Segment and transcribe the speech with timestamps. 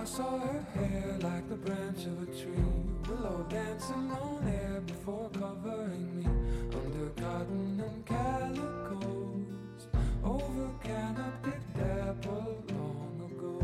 [0.00, 2.64] I saw her hair like the branch of a tree.
[3.06, 6.24] Willow dancing on air before covering me
[6.72, 9.88] under cotton and calicoes
[10.24, 13.60] over canopy dapple long ago.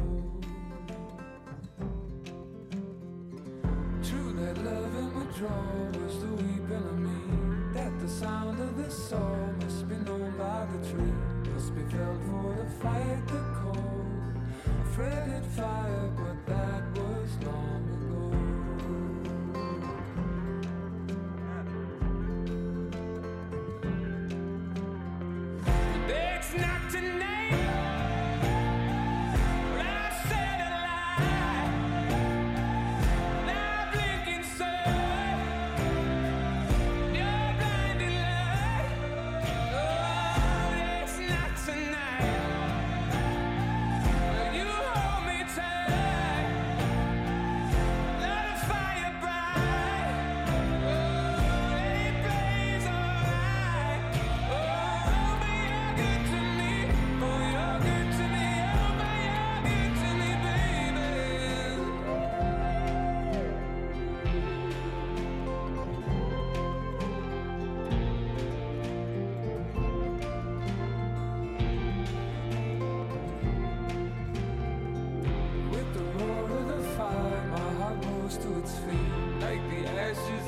[4.02, 7.18] True that love in withdrawal was the weeping of me.
[7.72, 11.14] That the sound of the soul must be known by the tree,
[11.54, 13.96] must be felt for the fight the cold.
[14.94, 15.85] Fretted fire,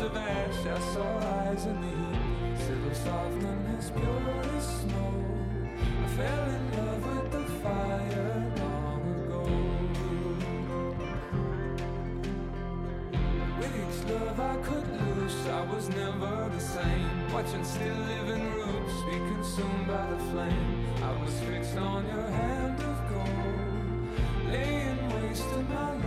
[0.00, 2.58] of ash, I saw eyes in the heat.
[2.58, 5.12] Settle soft and as pure as snow.
[5.74, 9.42] I fell in love with the fire long ago.
[13.58, 17.32] With each love I could lose, I was never the same.
[17.32, 20.86] Watching still living roots be consumed by the flame.
[21.02, 25.97] I was fixed on your hand of gold, laying waste to my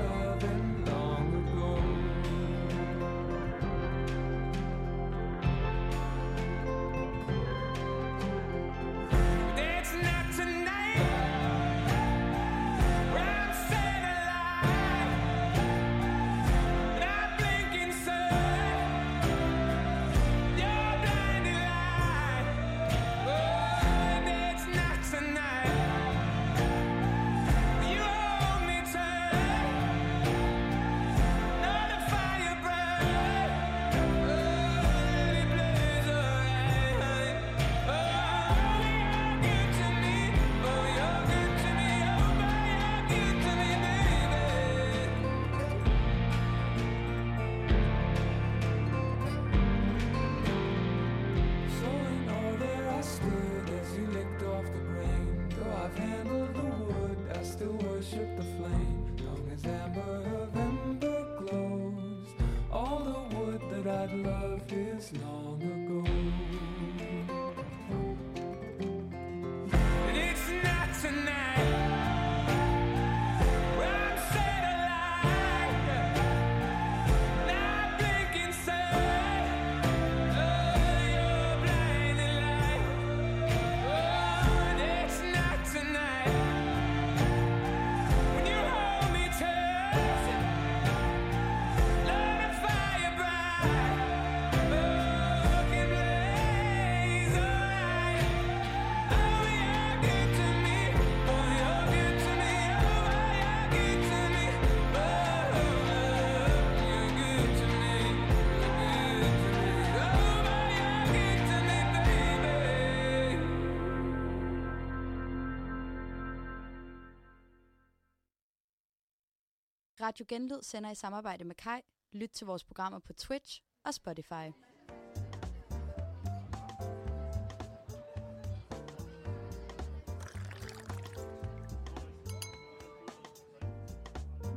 [120.11, 121.81] Radio Genlyd sender i samarbejde med Kai.
[122.13, 124.47] Lyt til vores programmer på Twitch og Spotify.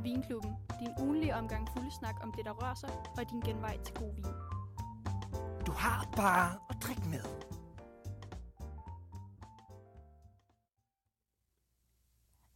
[0.03, 0.55] Vinklubben.
[0.79, 4.25] Din ugenlige omgang fuldesnak om det, der rører sig, og din genvej til god vin.
[5.65, 6.64] Du har bare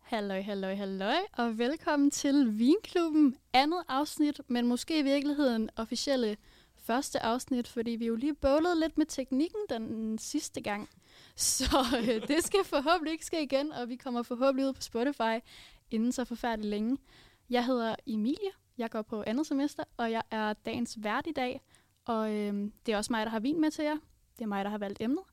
[0.10, 3.36] Halløj, halløj, halløj, og velkommen til Vinklubben.
[3.54, 6.38] Andet afsnit, men måske i virkeligheden officielle
[6.76, 10.90] første afsnit, fordi vi jo lige bøvlede lidt med teknikken den sidste gang.
[11.36, 15.46] Så øh, det skal forhåbentlig ikke ske igen, og vi kommer forhåbentlig ud på Spotify
[15.92, 16.98] inden så forfærdeligt længe.
[17.50, 21.62] Jeg hedder Emilie, jeg går på andet semester, og jeg er dagens vært i dag.
[22.06, 23.98] Og øh, det er også mig, der har vin med til jer.
[24.38, 25.24] Det er mig, der har valgt emnet.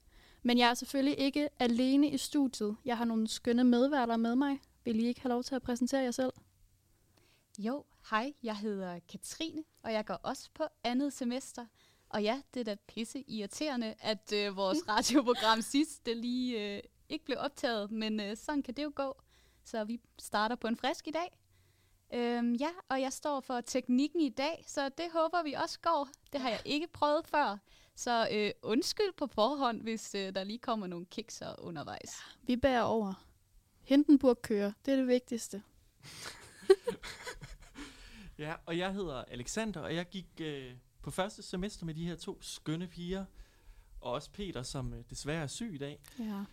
[0.46, 2.76] Men jeg er selvfølgelig ikke alene i studiet.
[2.84, 4.60] Jeg har nogle skønne medværter med mig.
[4.84, 6.32] Vil I ikke have lov til at præsentere jer selv?
[7.58, 11.66] Jo, hej, jeg hedder Katrine, og jeg går også på andet semester.
[12.08, 16.82] Og ja, det er da pisse irriterende, at øh, vores radioprogram sidst det lige øh,
[17.08, 19.22] ikke blev optaget, men øh, sådan kan det jo gå.
[19.64, 21.38] Så vi starter på en frisk i dag.
[22.14, 26.08] Øhm, ja, og jeg står for teknikken i dag, så det håber vi også går.
[26.32, 27.58] Det har jeg ikke prøvet før.
[27.96, 32.16] Så øh, undskyld på forhånd, hvis øh, der lige kommer nogle kikser undervejs.
[32.43, 33.26] Vi bærer over.
[33.82, 34.72] Hindenburg kører.
[34.84, 35.62] Det er det vigtigste.
[38.38, 42.16] Ja, og jeg hedder Alexander, og jeg gik øh, på første semester med de her
[42.16, 43.25] to skønne piger,
[44.00, 46.00] og også Peter, som øh, desværre er syg i dag.
[46.19, 46.44] Ja.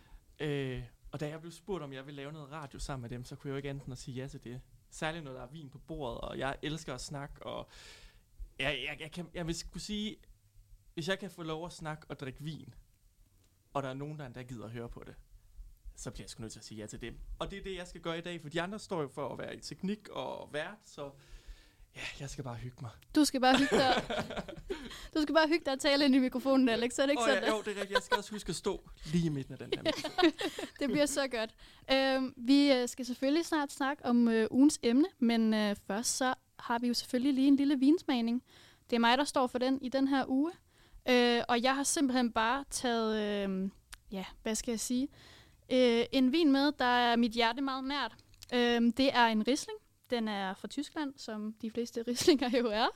[0.46, 0.82] Øh,
[1.12, 3.36] og da jeg blev spurgt, om jeg ville lave noget radio sammen med dem, så
[3.36, 4.60] kunne jeg jo ikke enten at sige ja til det.
[4.90, 7.68] Særligt når der er vin på bordet, og jeg elsker at snakke, og
[8.58, 10.16] jeg, jeg, jeg, kan, jeg vil skulle sige,
[10.94, 12.74] hvis jeg kan få lov at snakke og drikke vin,
[13.74, 15.14] og der er nogen, der endda gider at høre på det,
[15.96, 17.18] så bliver jeg sgu nødt til at sige ja til dem.
[17.38, 19.28] Og det er det, jeg skal gøre i dag, for de andre står jo for
[19.28, 21.10] at være i teknik og vært, så
[21.96, 22.90] ja, jeg skal bare hygge mig.
[23.14, 24.02] Du skal bare hygge dig.
[25.14, 26.98] du skal bare hygge dig og tale ind i mikrofonen, Alex.
[26.98, 27.42] Er det ikke Åh, sådan?
[27.42, 27.90] ja, jo, det er rigtigt.
[27.90, 29.82] Jeg skal også huske at stå lige i midten af den her.
[29.82, 30.32] mikrofon.
[30.80, 31.54] Det bliver så godt.
[31.92, 36.34] Øhm, vi øh, skal selvfølgelig snart snakke om øh, ugens emne, men øh, først så
[36.58, 38.42] har vi jo selvfølgelig lige en lille vinsmagning.
[38.90, 40.52] Det er mig, der står for den i den her uge.
[41.08, 43.70] Øh, og jeg har simpelthen bare taget, øh,
[44.12, 45.08] ja, hvad skal jeg sige,
[45.72, 48.14] øh, en vin med, der er mit hjerte meget nært.
[48.54, 49.78] Øh, det er en Riesling.
[50.10, 52.86] Den er fra Tyskland, som de fleste Rieslinger jo er.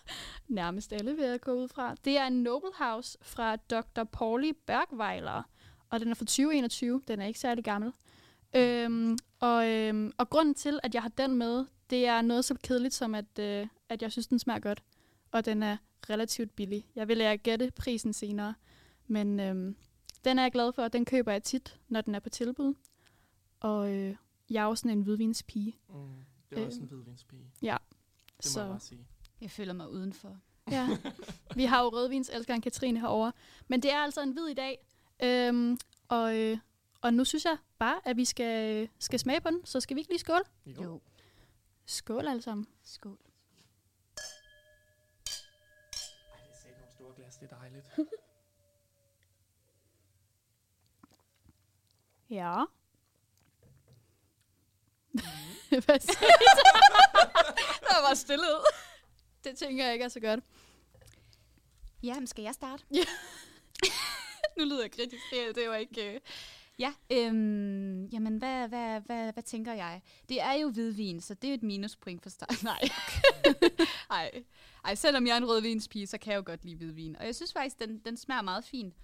[0.49, 1.95] Nærmest alle vil jeg gå ud fra.
[2.05, 4.05] Det er en Noble House fra Dr.
[4.05, 5.43] Pauli Bergweiler
[5.91, 7.03] og den er fra 2021.
[7.09, 7.93] Den er ikke særlig gammel.
[8.57, 12.55] Øhm, og, øhm, og grunden til, at jeg har den med, det er noget så
[12.63, 14.83] kedeligt som, at, øh, at jeg synes, den smager godt.
[15.33, 15.77] Og den er
[16.11, 16.87] relativt billig.
[16.95, 18.55] Jeg vil lære at gætte prisen senere.
[19.07, 19.77] Men øhm,
[20.25, 22.75] den er jeg glad for, og den køber jeg tit, når den er på tilbud.
[23.61, 24.17] Og øh,
[24.51, 25.77] jeg er jo sådan en hvidvinspige.
[25.89, 25.95] Mm,
[26.51, 27.51] det er også Øh, en hvidvinspige.
[27.63, 27.77] ja.
[28.27, 29.07] Det må Så- jeg bare sige.
[29.41, 30.37] Jeg føler mig udenfor.
[30.71, 30.89] Ja,
[31.57, 33.33] vi har jo rødvinselskeren Katrine herovre.
[33.69, 34.87] Men det er altså en hvid i dag.
[35.23, 35.79] Øhm,
[36.09, 36.59] og, øh,
[37.01, 39.65] og nu synes jeg bare, at vi skal, skal smage på den.
[39.67, 40.45] Så skal vi ikke lige skåle?
[40.67, 40.83] Jo.
[40.83, 41.01] Jo,
[41.87, 42.67] Skål alle sammen.
[42.85, 43.19] skål.
[47.41, 47.87] Det er dejligt.
[52.31, 52.65] Ja.
[55.13, 55.21] Mm.
[55.85, 56.37] Hvad siger?
[57.89, 58.61] Der var stillhed.
[59.45, 60.41] Det tænker jeg ikke er så godt.
[62.03, 62.85] Ja, men skal jeg starte?
[62.95, 63.05] Ja.
[64.57, 65.23] nu lyder jeg kritisk.
[65.31, 66.15] Det, det var ikke...
[66.15, 66.21] Øh...
[66.79, 70.03] Ja, øhm, jamen hvad, hvad, hvad, hvad tænker jeg?
[70.29, 72.63] Det er jo hvidvin, så det er et minuspoint for start.
[72.65, 72.89] Nej.
[74.11, 74.45] Ej.
[74.85, 77.17] Ej, selvom jeg er en rødvinspige, så kan jeg jo godt lide hvidvin.
[77.17, 78.95] Og jeg synes faktisk, den, den smager meget fint.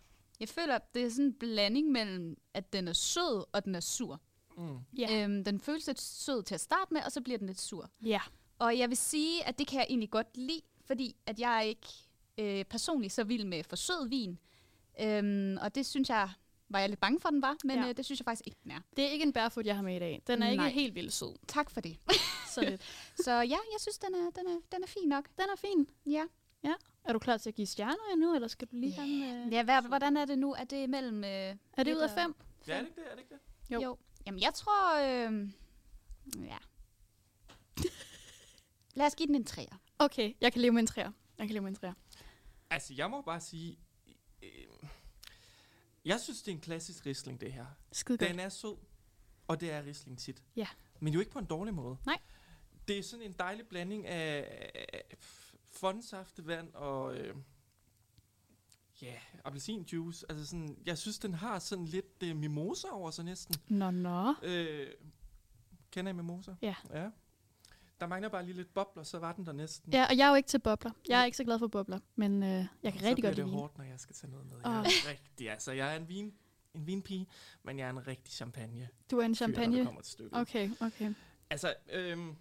[0.41, 3.81] Jeg føler, det er sådan en blanding mellem, at den er sød og den er
[3.81, 4.21] sur.
[4.59, 4.79] Mm.
[4.99, 5.25] Ja.
[5.25, 7.91] Øhm, den føles lidt sød til at starte med, og så bliver den lidt sur.
[8.05, 8.21] Ja.
[8.59, 11.61] Og jeg vil sige, at det kan jeg egentlig godt lide, fordi at jeg er
[11.61, 11.89] ikke
[12.39, 14.39] øh, personligt så vild med for sød vin.
[15.01, 16.31] Øhm, og det synes jeg,
[16.69, 17.83] var jeg lidt bange for, den var, men Ja.
[17.83, 17.89] ja.
[17.89, 18.81] øh, det synes jeg faktisk ikke, den er.
[18.97, 20.23] Det er ikke en barefoot, jeg har med i dag.
[20.27, 20.67] Den er Nej.
[20.67, 21.37] ikke helt vildt sød.
[21.49, 21.99] Tak for det.
[22.55, 22.83] Så lidt.
[23.25, 23.41] så ja,
[23.73, 25.29] jeg synes, den er, den er, den er fin nok.
[25.39, 25.89] Den er fin.
[26.07, 26.25] Ja.
[27.05, 29.53] Er du klar til at give stjerner endnu, eller skal du lige have en, øh...
[29.53, 30.53] ja hvad, hvordan er det nu?
[30.55, 31.25] Er det mellem...
[31.25, 31.31] Øh,
[31.73, 32.35] Er det ud af fem?
[32.67, 33.07] Ja, er det ikke det?
[33.11, 33.41] Er det ikke det?
[33.75, 33.81] Jo.
[33.81, 33.89] Jo.
[33.89, 33.99] jo.
[34.27, 34.97] Jamen, jeg tror...
[35.01, 35.49] Øh,
[36.45, 36.57] ja.
[38.95, 39.81] Lad os give den en træer.
[39.99, 41.13] Okay, jeg kan leve med en træer.
[41.39, 41.93] Jeg kan leve med en træer.
[42.71, 43.79] Altså, jeg må bare sige...
[44.43, 44.49] Øh,
[46.05, 47.67] jeg synes, det er en klassisk risling, det her.
[47.93, 48.19] Skide.
[48.19, 48.77] Den er sød,
[49.49, 50.43] og det er risling tit.
[50.57, 50.69] Ja.
[51.01, 51.97] Men jo ikke på en dårlig måde.
[52.07, 52.19] Nej.
[52.89, 55.05] Det er sådan en dejlig blanding af, af
[55.73, 57.17] fondsaftevand og...
[57.17, 57.37] Øh,
[59.03, 60.27] ja, appelsinjuice.
[60.29, 63.55] Altså sådan, jeg synes, den har sådan lidt øh, mimosa over sig næsten.
[63.69, 64.35] Nå, nå.
[64.43, 64.93] Øh,
[65.91, 66.55] kender I mimosa?
[66.63, 66.75] Ja.
[66.91, 67.11] ja.
[68.01, 69.93] Der mangler bare lige lidt bobler, så var den der næsten.
[69.93, 70.91] Ja, og jeg er jo ikke til bobler.
[71.09, 72.49] Jeg er ikke så glad for bobler, men øh,
[72.83, 73.59] jeg kan så rigtig godt lide det vin.
[73.61, 74.57] hårdt, når jeg skal tage noget med.
[74.57, 74.77] Jeg Åh.
[74.77, 76.35] er rigtig, altså, jeg er en vin,
[76.75, 77.27] en vinpige,
[77.63, 78.89] men jeg er en rigtig champagne.
[79.11, 79.85] Du er en fyr, champagne.
[79.85, 80.39] kommer til stykket.
[80.41, 81.15] Okay, okay.
[81.51, 82.37] Altså, øhm,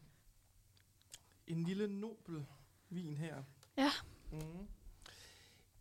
[1.47, 2.45] en lille nobel
[2.89, 3.43] vin her.
[3.77, 3.91] Ja.
[4.31, 4.67] Mm.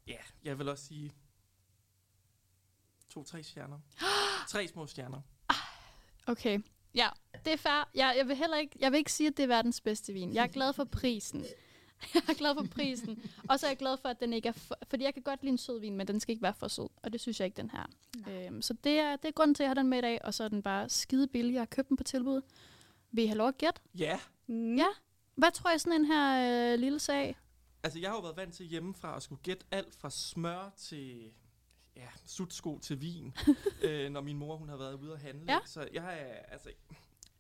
[0.07, 1.12] Ja, jeg vil også sige
[3.09, 3.79] to-tre stjerner.
[4.49, 5.21] Tre små stjerner.
[6.26, 6.59] Okay.
[6.94, 7.08] Ja,
[7.44, 7.88] det er fair.
[7.94, 10.34] Jeg, jeg, vil heller ikke, jeg vil ikke sige, at det er verdens bedste vin.
[10.34, 11.44] Jeg er glad for prisen.
[12.14, 13.22] Jeg er glad for prisen.
[13.49, 15.42] Og så er jeg glad for, at den ikke er for, Fordi jeg kan godt
[15.42, 16.88] lide en sød vin, men den skal ikke være for sød.
[17.02, 17.87] Og det synes jeg ikke, den her.
[18.28, 20.25] Øhm, så det er, det er grunden til, at jeg har den med i dag.
[20.25, 21.52] Og så er den bare skide billig.
[21.54, 22.40] Jeg har købt den på tilbud.
[23.12, 23.80] Vil I have lov at gætte?
[23.94, 24.76] Ja, Mm.
[24.76, 24.87] Ja.
[25.34, 27.37] Hvad tror jeg sådan en her øh, lille sag?
[27.82, 31.32] altså jeg har jo været vant til hjemmefra at skulle gætte alt fra smør til
[31.96, 33.34] ja, sutsko til vin,
[33.84, 35.52] øh, når min mor hun har været ude at handle.
[35.52, 35.58] Ja.
[35.66, 36.68] Så jeg er, altså,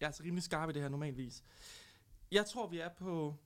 [0.00, 1.42] jeg er altså rimelig skarp i det her normalvis.
[2.30, 3.36] Jeg tror, vi er på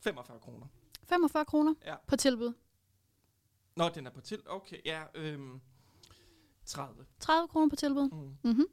[0.00, 0.66] 45 kroner.
[1.08, 1.96] 45 kroner Ja.
[2.06, 2.52] på tilbud.
[3.76, 4.42] Nå, den er på til.
[4.46, 5.02] Okay, ja.
[5.14, 5.60] Øhm,
[6.66, 7.06] 30.
[7.20, 8.08] 30 kroner på tilbud.
[8.10, 8.36] Mm.
[8.50, 8.66] Mm-hmm.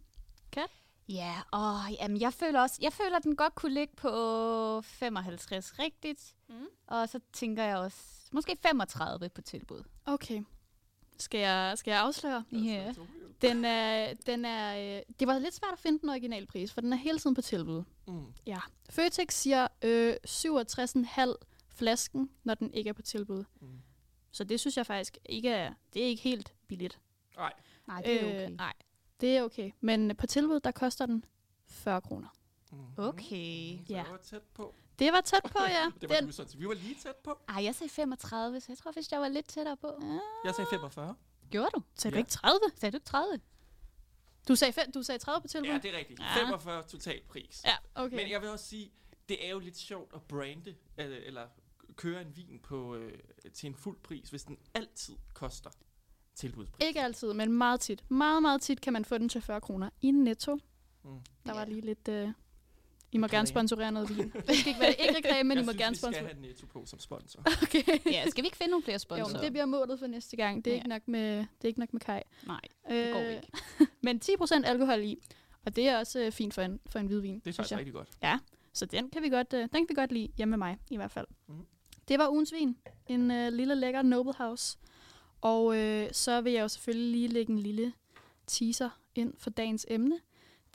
[1.10, 5.80] Ja, og jamen, jeg føler også, jeg føler, at den godt kunne ligge på 55
[5.80, 6.36] rigtigt.
[6.50, 6.66] Mm.
[6.88, 9.84] Og så tænker jeg også, måske 35 på tilbud.
[10.06, 10.44] Okay.
[11.20, 12.44] Skal jeg, skal jeg afsløre?
[12.52, 12.94] Ja.
[13.42, 16.82] Den er, den er, øh, det var lidt svært at finde den originale pris, for
[16.82, 17.84] den er hele tiden på tilbud.
[18.08, 18.26] Mm.
[18.46, 18.60] Ja.
[18.90, 21.36] Føtex siger øh, 67,5
[21.70, 23.44] flasken, når den ikke er på tilbud.
[23.62, 23.68] Mm.
[24.32, 27.00] Så det synes jeg faktisk ikke er, det er ikke helt billigt.
[27.38, 27.54] Nej.
[27.88, 28.50] Nej, det er okay.
[28.52, 28.74] Øh, nej,
[29.22, 29.72] det er okay.
[29.82, 31.26] Men på tilbud, der koster den
[31.68, 32.28] 40 kroner.
[32.72, 32.78] Mm.
[32.98, 33.78] Okay.
[33.78, 33.96] Så Ja.
[34.04, 34.76] jeg var tæt på.
[35.00, 35.92] Det var tæt på, ja.
[36.02, 37.40] Det var den, du så vi var lige tæt på.
[37.50, 40.04] Ej, jeg sagde 35, så jeg tror faktisk, jeg var lidt tættere på.
[40.46, 41.16] Jeg sagde 45.
[41.52, 41.82] Gjorde du?
[41.96, 42.20] sagde du Ja.
[42.20, 42.60] ikke 30?
[42.76, 43.40] Sagde du ikke 30?
[44.48, 45.68] Du sagde, fem, du sagde 30 på tilbud?
[45.70, 46.20] Ja, det er rigtigt.
[46.20, 46.36] Ja.
[46.46, 47.62] 45 total pris.
[47.66, 48.16] ja okay.
[48.16, 48.92] Men jeg vil også sige,
[49.30, 51.48] det er jo lidt sjovt at brande, eller, eller
[51.96, 53.14] køre en vin på, øh,
[53.54, 55.70] til en fuld pris, hvis den altid koster
[56.36, 56.88] tilbudspris.
[56.88, 58.12] Ikke altid, men meget tit.
[58.12, 60.56] Meget, meget tit kan man få den til 40 kroner i Netto.
[61.04, 61.20] Mm.
[61.46, 61.66] Der var Ja.
[61.66, 62.08] lige lidt...
[62.08, 62.30] Øh,
[63.16, 64.30] I må gerne sponsorere noget vin.
[64.48, 66.34] Det skal ikke være ikke reklame, men jeg I må synes, gerne vi skal sponsorere.
[66.34, 67.44] have Netto på som sponsor.
[67.64, 68.12] Okay.
[68.12, 69.34] Ja, skal vi ikke finde nogle flere Jo, sponsorer?
[69.34, 70.66] men det bliver målet for næste gang.
[70.66, 70.78] Det er, Ja.
[70.80, 72.22] ikke, nok med, det er ikke nok med Kai.
[72.48, 72.60] Nej,
[72.92, 73.48] Øh, det går ikke.
[74.06, 75.18] men 10% alkohol i.
[75.66, 77.72] Og det er også øh, fint for en, for en hvidvin, Det er synes faktisk
[77.72, 77.80] jeg.
[77.80, 78.10] rigtig godt.
[78.74, 80.96] Så den kan vi godt, øh, den kan vi godt lide hjemme med mig, i
[80.96, 81.28] hvert fald.
[81.48, 81.66] Mhm.
[82.08, 82.78] Det var ugens vin.
[83.08, 84.78] En øh, lille lækker Noble House.
[85.42, 87.94] Og øh, så vil jeg jo selvfølgelig lige lægge en lille
[88.48, 90.20] teaser ind for dagens emne.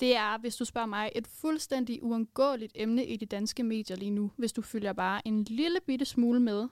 [0.01, 4.11] Det er, hvis du spørger mig, et fuldstændig uundgåeligt emne i de danske medier lige
[4.11, 6.69] nu, hvis du følger bare en lille bitte smule med.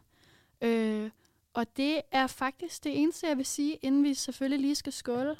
[0.61, 1.11] Øh,
[1.55, 5.37] og det er faktisk det eneste, jeg vil sige, inden vi selvfølgelig lige skal skåle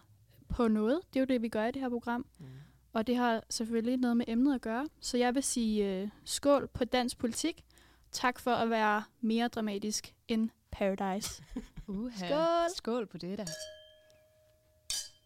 [0.49, 1.01] på noget.
[1.13, 2.27] Det er jo det, vi gør i det her program.
[2.39, 2.47] Mm.
[2.93, 4.89] Og det har selvfølgelig noget med emnet at gøre.
[5.01, 7.65] Så jeg vil sige øh, skål på dansk politik.
[8.13, 11.45] Tak for at være mere dramatisk end Paradise.
[11.87, 12.27] Uha.
[12.27, 12.77] Skål!
[12.77, 13.45] Skål på det der.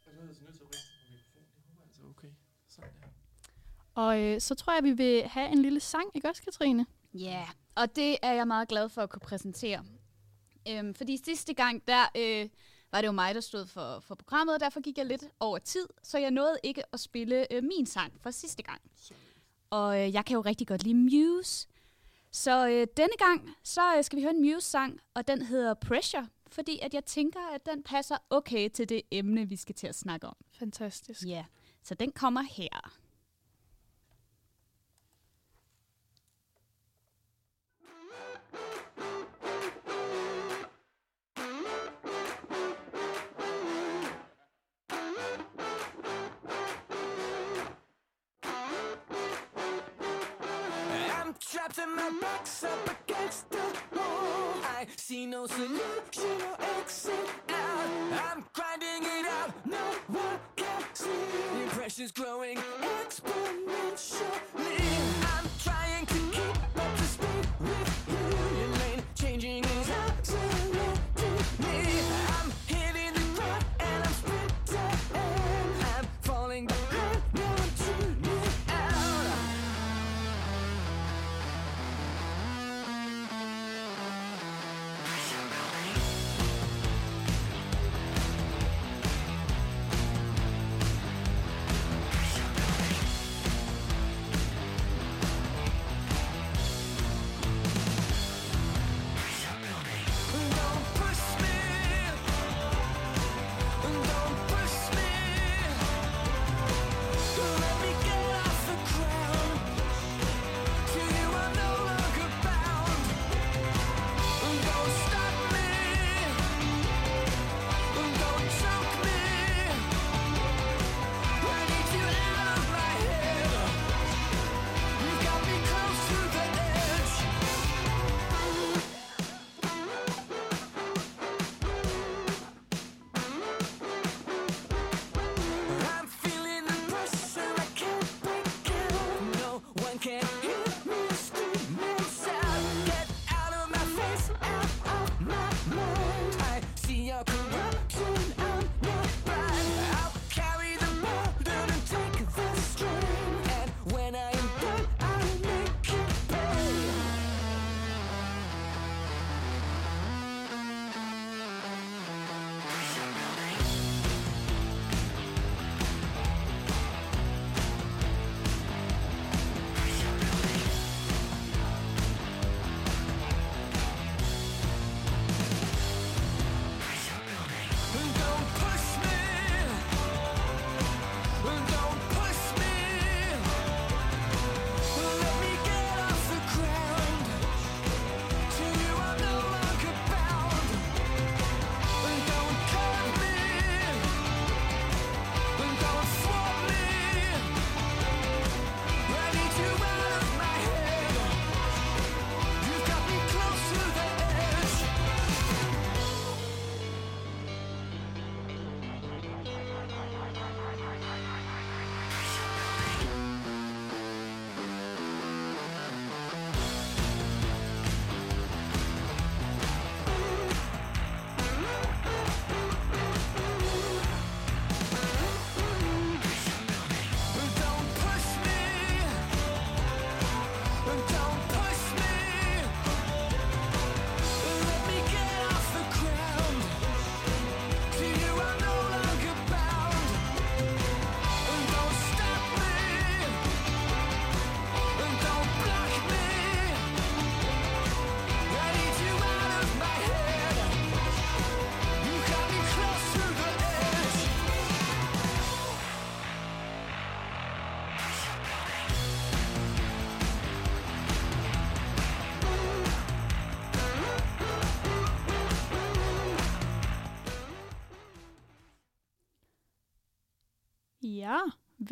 [0.07, 1.47] Jeg er altså nødt til at ryste på mikrofonen.
[1.55, 2.33] Det håber jeg altså er okay.
[2.69, 3.09] Sådan der.
[3.95, 6.87] Og øh, så tror jeg, vi vil have en lille sang, ikke også, Katrine?
[7.15, 7.49] Ja, yeah.
[7.75, 9.85] og det er jeg meget glad for at kunne præsentere.
[10.69, 12.49] Øhm, fordi sidste gang, der øh,
[12.93, 15.59] var det jo mig, der stod for, for programmet, og derfor gik jeg lidt over
[15.59, 18.81] tid, så jeg nåede ikke at spille øh, min sang fra sidste gang.
[19.71, 21.69] Og øh, jeg kan jo rigtig godt lide Muse.
[22.31, 26.29] Så øh, denne gang, så øh, skal vi høre en Muse-sang, og den hedder Pressure,
[26.49, 29.95] fordi at jeg tænker, at den passer okay til det emne, vi skal til at
[29.95, 30.37] snakke om.
[30.59, 31.23] Fantastisk.
[31.27, 31.45] Ja,
[31.83, 33.02] så den kommer her.
[51.53, 53.59] Trapped and my back's up against the
[53.95, 54.55] wall.
[54.79, 57.13] I see no solution or exit
[57.51, 57.91] out.
[58.27, 58.92] I'm grinding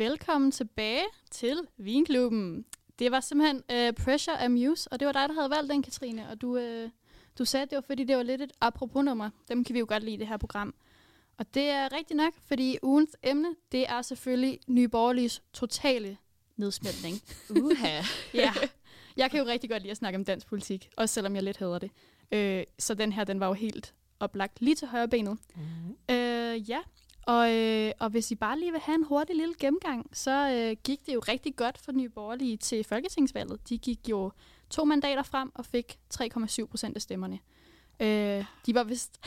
[0.01, 2.65] velkommen tilbage til Vinklubben.
[2.99, 6.29] Det var simpelthen uh, Pressure Amuse, og det var dig, der havde valgt den, Katrine.
[6.29, 6.89] Og du, uh,
[7.39, 9.29] du sagde, at det var fordi, det var lidt et apropos-nummer.
[9.47, 10.73] Dem kan vi jo godt lide i det her program.
[11.37, 16.17] Og det er rigtigt nok, fordi ugens emne, det er selvfølgelig Nye Borgerliges totale
[16.55, 17.21] nedsmeltning.
[17.63, 18.01] Uha.
[18.33, 18.53] ja,
[19.17, 21.57] jeg kan jo rigtig godt lide at snakke om dansk politik, også selvom jeg lidt
[21.57, 21.91] hader det.
[22.31, 25.37] Øh, så den her, den var jo helt oplagt lige til højre benet.
[25.55, 26.15] Mm.
[26.15, 26.79] Øh, ja,
[27.25, 30.77] og, øh, og hvis I bare lige vil have en hurtig lille gennemgang, så øh,
[30.83, 33.69] gik det jo rigtig godt for Nye Borgerlige til Folketingsvalget.
[33.69, 34.31] De gik jo
[34.69, 37.39] to mandater frem og fik 3,7 procent af stemmerne.
[37.99, 39.19] Øh, de var vist...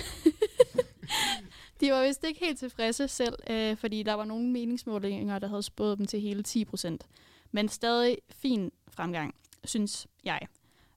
[1.80, 5.62] de var vist ikke helt tilfredse selv, øh, fordi der var nogle meningsmålinger, der havde
[5.62, 7.07] spået dem til hele 10 procent.
[7.52, 10.40] Men stadig fin fremgang, synes jeg.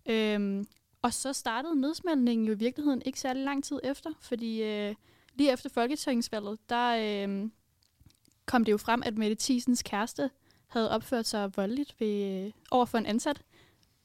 [0.06, 0.66] Øh,
[1.02, 4.96] og så startede nedsmeltningen jo i virkeligheden ikke særlig lang tid efter, fordi øh,
[5.38, 7.50] lige efter Folketingsvalget, der øh,
[8.46, 10.30] kom det jo frem, at Mette Thiesens kæreste
[10.68, 13.42] havde opført sig voldeligt ved, øh, over for en ansat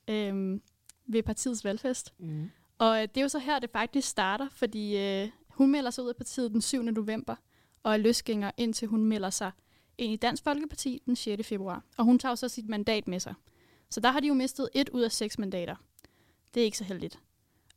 [0.09, 0.61] øh,
[1.07, 2.15] ved partiets valgfest.
[2.19, 2.51] Mm.
[2.79, 6.05] Og øh, det er jo så her, det faktisk starter, fordi øh, hun melder sig
[6.05, 6.83] ud af partiet den 7.
[6.83, 7.37] november,
[7.83, 9.51] og er løsgænger, indtil hun melder sig
[9.99, 11.49] ind i Dansk Folkeparti den 6.
[11.49, 11.85] februar.
[11.97, 13.35] Og hun tager så sit mandat med sig.
[13.91, 15.77] Så der har de jo mistet et ud af seks mandater.
[16.55, 17.19] Det er ikke så heldigt.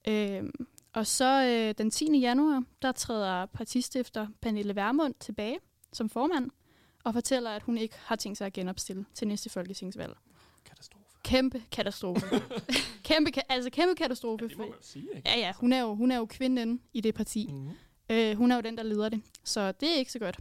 [0.08, 0.52] Øhm,
[0.95, 2.19] og så øh, den 10.
[2.19, 5.60] januar, der træder partistifter Pernille Vermund tilbage
[5.93, 6.51] som formand,
[7.03, 10.17] og fortæller, at hun ikke har tænkt sig at genopstille til næste folketingsvalg.
[10.65, 11.05] Katastrofe.
[11.23, 12.25] Kæmpe katastrofe.
[13.10, 14.43] kæmpe, ka- altså kæmpe katastrofe.
[14.45, 15.29] Ja, det må man sige, ikke?
[15.29, 17.49] Ja, ja, hun er jo, hun er jo kvinden i det parti.
[17.51, 17.69] Mm.
[18.10, 19.21] Øh, hun er jo den, der leder det.
[19.43, 20.39] Så det er ikke så godt.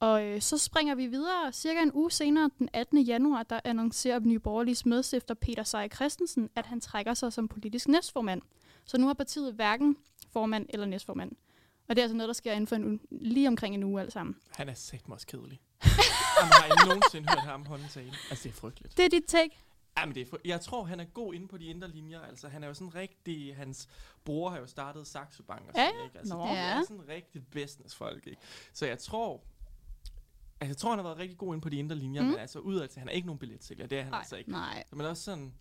[0.00, 1.52] Og øh, så springer vi videre.
[1.52, 2.98] Cirka en uge senere, den 18.
[3.02, 7.88] januar, der annoncerer Nye Borgerliges medstifter Peter Seier Christensen, at han trækker sig som politisk
[7.88, 8.42] næstformand.
[8.84, 9.96] Så nu har partiet hverken
[10.32, 11.32] formand eller næstformand.
[11.88, 14.00] Og det er altså noget, der sker inden for en uge, lige omkring en uge
[14.00, 14.36] alt sammen.
[14.50, 15.60] Han er sæt mig også kedelig.
[16.40, 18.12] Jamen, har I nogensinde hørt ham holde tale?
[18.30, 18.96] Altså, det er frygteligt.
[18.96, 19.58] Det er dit take.
[19.98, 22.20] Jamen, det er fry- jeg tror, han er god inde på de indre linjer.
[22.20, 23.56] Altså, han er jo sådan rigtig...
[23.56, 23.88] Hans
[24.24, 26.18] bror har jo startet Saxo Bank og Ja, sådan, ikke?
[26.18, 26.42] Altså, nå.
[26.42, 26.54] det Ja.
[26.78, 28.40] er sådan rigtig businessfolk, ikke?
[28.72, 29.42] Så jeg tror...
[30.60, 32.28] Altså, jeg tror, han har været rigtig god inde på de indre linjer, Mm.
[32.28, 33.86] men altså udad til, han er ikke nogen billetsælger.
[33.86, 34.18] Det er han Nej.
[34.18, 34.50] altså ikke.
[34.50, 34.84] Nej.
[34.88, 35.54] Så, men også sådan...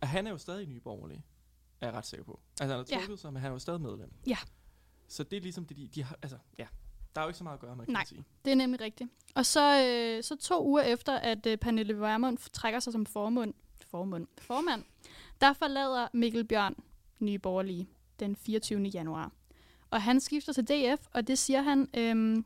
[0.00, 1.24] Og han er jo stadig nyborgerlig,
[1.80, 2.40] er jeg ret sikker på.
[2.60, 2.98] Altså, han har Ja.
[2.98, 4.12] trukket sig, men han er jo stadig medlem.
[4.26, 4.36] Ja.
[5.08, 6.18] Så det er ligesom det, de, de har...
[6.22, 6.66] Altså, ja.
[7.14, 8.00] Der er jo ikke så meget at gøre med, kan Nej.
[8.00, 8.24] man sige.
[8.44, 9.10] Det er nemlig rigtigt.
[9.34, 13.54] Og så, øh, så to uger efter, at øh, Pernille Vermund trækker sig som formund,
[13.86, 14.84] formund, formand,
[15.40, 16.74] der forlader Mikkel Bjørn
[17.20, 17.88] Nye Borgerlige
[18.20, 18.82] den 24.
[18.82, 19.32] januar.
[19.90, 22.44] Og han skifter til DF, og det siger han, øhm,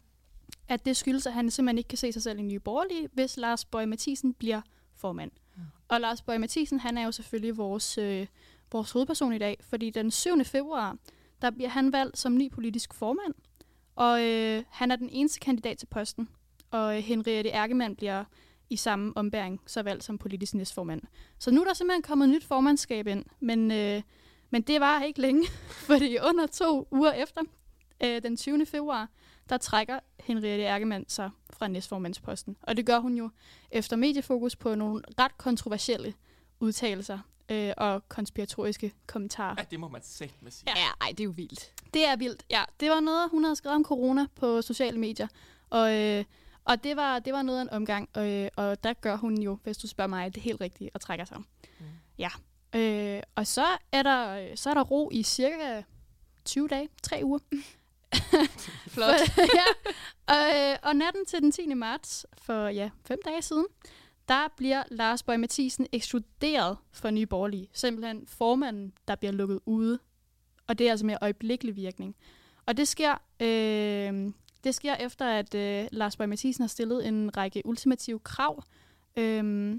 [0.69, 3.37] at det skyldes, at han simpelthen ikke kan se sig selv i Nye Borgerlige, hvis
[3.37, 4.61] Lars Bøje Mathisen bliver
[4.95, 5.31] formand.
[5.57, 5.63] Mm.
[5.89, 8.27] Og Lars Bøje Mathisen, han er jo selvfølgelig vores, øh,
[8.73, 10.45] vores hovedperson i dag, fordi den 7.
[10.45, 10.97] februar,
[11.43, 13.35] der bliver han valgt som ny politisk formand,
[13.97, 16.29] og øh, han er den eneste kandidat til posten.
[16.71, 18.25] Og øh, Henriette Erkemann bliver
[18.71, 21.03] i samme ombæring så valgt som politisk næstformand.
[21.39, 24.03] Så nu er der simpelthen kommet nyt formandskab ind, men, øh,
[24.51, 25.47] men det var ikke længe,
[25.89, 27.41] fordi under to uger efter,
[28.05, 28.67] øh, den 20.
[28.67, 29.09] februar,
[29.49, 32.57] der trækker Henriette Erkemann sig fra næstformandsposten.
[32.63, 33.31] Og det gør hun jo
[33.71, 36.15] efter mediefokus på nogle ret kontroversielle
[36.61, 37.19] udtalelser
[37.51, 39.55] øh, og konspiratoriske kommentarer.
[39.59, 40.71] Ja, det må man sætte med sige.
[40.77, 41.73] Ja, ej, det er jo vildt.
[41.95, 42.63] Det er vildt, ja.
[42.81, 45.29] Det var noget, hun havde skrevet om corona på sociale medier.
[45.71, 46.25] Og, øh,
[46.65, 48.09] og det, var, det var noget af en omgang.
[48.15, 51.01] Og, øh, og der gør hun jo, hvis du spørger mig, det helt rigtige og
[51.01, 51.39] trækker sig.
[51.39, 51.87] Mm.
[52.19, 52.31] Ja.
[52.75, 55.83] Øh, og så er, der, så er der ro i cirka
[56.45, 57.39] 20 dage, tre uger.
[58.89, 59.39] Flot.
[59.61, 59.91] ja.
[60.27, 61.75] Og, øh, og natten til den 10.
[61.75, 63.67] marts, for ja, fem dage siden,
[64.31, 67.69] der bliver Lars Bøge Mathisen ekskluderet for Nye Borgerlige.
[67.73, 69.99] Simpelthen formanden, der bliver lukket ude.
[70.67, 72.17] Og det er altså med øjeblikkelig virkning.
[72.67, 74.33] Og det sker, øh,
[74.65, 78.63] det sker efter, at øh, Lars Bøge Mathisen har stillet en række ultimative krav.
[79.17, 79.77] Øh,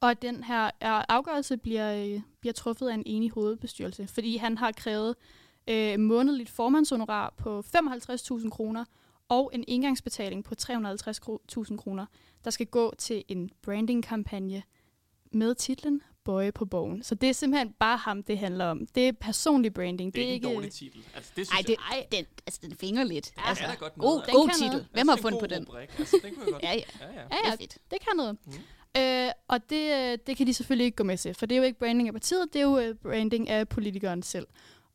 [0.00, 4.36] og at den her er- afgørelse bliver, øh, bliver truffet af en enig hovedbestyrelse, fordi
[4.36, 5.14] han har krævet
[5.70, 8.84] øh, månedligt formandshonorar på 55.000 kroner
[9.28, 12.06] og en engangsbetaling på 350.000 kroner,
[12.44, 14.62] der skal gå til en brandingkampagne
[15.32, 17.02] med titlen Bøje på bogen.
[17.02, 18.86] Så det er simpelthen bare ham, det handler om.
[18.94, 20.14] Det er personlig branding.
[20.14, 21.04] Det er ikke en dårlig titel.
[21.14, 23.32] Altså, det synes Ej, det, jeg, den, altså, den finger lidt.
[23.36, 24.26] Ja, altså, er godt god, noget.
[24.26, 24.70] Den god kan titel.
[24.70, 24.86] noget.
[24.92, 25.66] Hvem har Det er fundet på god den?
[25.98, 26.62] Altså, den kunne jeg godt.
[26.62, 26.82] Ja, ja.
[27.00, 27.20] ja, ja.
[27.20, 27.78] Ja, Det ja, er fedt.
[27.90, 28.36] det kan noget.
[28.46, 28.52] Mm.
[29.00, 31.58] Øh, og det, øh, det kan de selvfølgelig ikke gå med til, for det er
[31.58, 34.46] jo ikke branding af partiet, det er jo øh, branding af politikeren selv.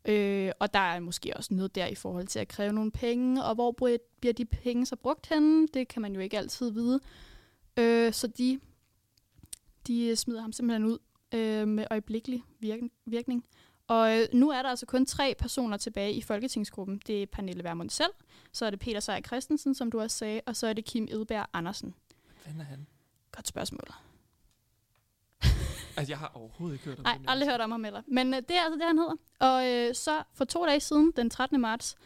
[0.04, 3.44] Øh, og der er måske også noget der i forhold til at kræve nogle penge,
[3.44, 3.72] og hvor
[4.20, 5.68] bliver de penge så brugt henne?
[5.74, 7.00] Det kan man jo ikke altid vide.
[7.76, 8.60] Øh, så de,
[9.86, 10.98] de smider ham simpelthen ud
[11.34, 13.44] øh, med øjeblikkelig virken, virkning.
[13.86, 17.00] Og øh, nu er der altså kun tre personer tilbage i Folketingsgruppen.
[17.06, 18.12] Det er Pernille Vermund selv,
[18.52, 21.08] så er det Peter Seier Christensen, som du også sagde, og så er det Kim
[21.10, 21.94] Edberg Andersen.
[22.44, 22.86] Hvem er han?
[23.32, 23.88] Godt spørgsmål.
[25.96, 28.02] Altså, jeg har overhovedet ikke hørt om Nej, den aldrig hørt om ham heller.
[28.06, 29.14] Men øh, det er altså det, han hedder.
[29.40, 31.60] Og øh, så for to dage siden, den 13.
[31.60, 31.96] marts,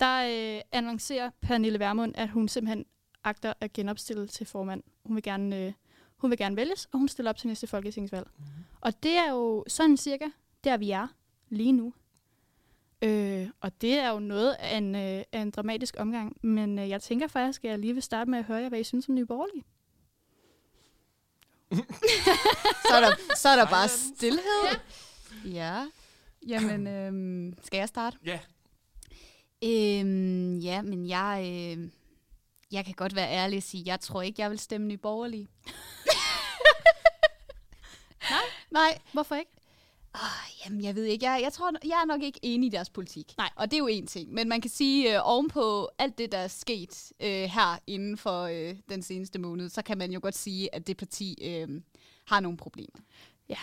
[0.00, 0.22] der
[0.56, 2.84] øh, annoncerer Pernille Vermund, at hun simpelthen
[3.24, 4.82] agter at genopstille til formand.
[5.04, 5.72] Hun vil gerne, øh,
[6.16, 8.26] hun vil gerne vælges, og hun stiller op til næste folketingsvalg.
[8.38, 8.46] Mhm.
[8.80, 10.24] Og det er jo sådan cirka
[10.64, 11.06] der, vi er
[11.48, 11.92] lige nu.
[13.02, 16.36] Øh, og det er jo noget af en, øh, af en dramatisk omgang.
[16.42, 18.80] Men øh, jeg tænker faktisk, at jeg lige vil starte med at høre jer, hvad
[18.80, 19.64] I synes om Nye Borgerlige.
[22.88, 24.78] Så er der, så er der bare stillhed.
[25.44, 25.86] Ja.
[26.48, 28.16] Jamen, øhm, skal jeg starte?
[28.24, 28.38] Ja,
[29.64, 31.42] Øhm, ja, men jeg,
[31.78, 31.88] øh,
[32.72, 35.48] jeg kan godt være ærlig og sige, jeg tror ikke, jeg vil stemme Nye Borgerlige.
[38.30, 38.40] Nej.
[38.70, 38.98] Nej.
[39.12, 39.50] Hvorfor ikke?
[40.16, 41.26] Oh, jamen, jeg ved ikke.
[41.26, 43.34] Jeg, jeg tror, jeg er nok ikke enig i deres politik.
[43.38, 43.50] Nej.
[43.56, 44.32] Og det er jo en ting.
[44.32, 48.42] Men man kan sige, øh, ovenpå alt det, der er sket øh, her inden for
[48.42, 51.80] øh, den seneste måned, så kan man jo godt sige, at det parti øh,
[52.26, 53.00] har nogle problemer.
[53.48, 53.58] Ja.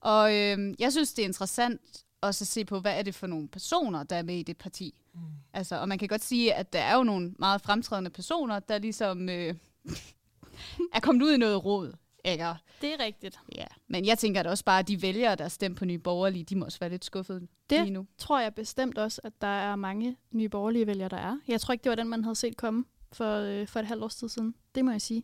[0.00, 1.80] Og øh, jeg synes, det er interessant
[2.20, 4.56] også at se på, hvad er det for nogle personer, der er med i det
[4.56, 4.94] parti.
[5.14, 5.20] Mm.
[5.52, 8.78] Altså, og man kan godt sige, at der er jo nogle meget fremtrædende personer, der
[8.78, 9.54] ligesom øh,
[10.94, 11.92] er kommet ud i noget råd.
[12.26, 12.44] Ikke?
[12.80, 13.38] Det er rigtigt.
[13.54, 13.66] Ja.
[13.88, 16.56] Men jeg tænker at også bare, at de vælgere, der stemmer på Nye Borgerlige, de
[16.56, 18.06] må også være lidt skuffede Det lige nu.
[18.18, 21.38] tror jeg bestemt også, at der er mange nye borgerlige vælgere, der er.
[21.48, 24.04] Jeg tror ikke, det var den, man havde set komme for, øh, for et halvt
[24.04, 24.54] års tid siden.
[24.74, 25.22] Det må jeg sige.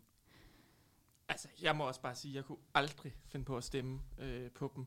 [1.28, 4.50] altså, jeg må også bare sige, at jeg kunne aldrig finde på at stemme øh,
[4.50, 4.86] på dem.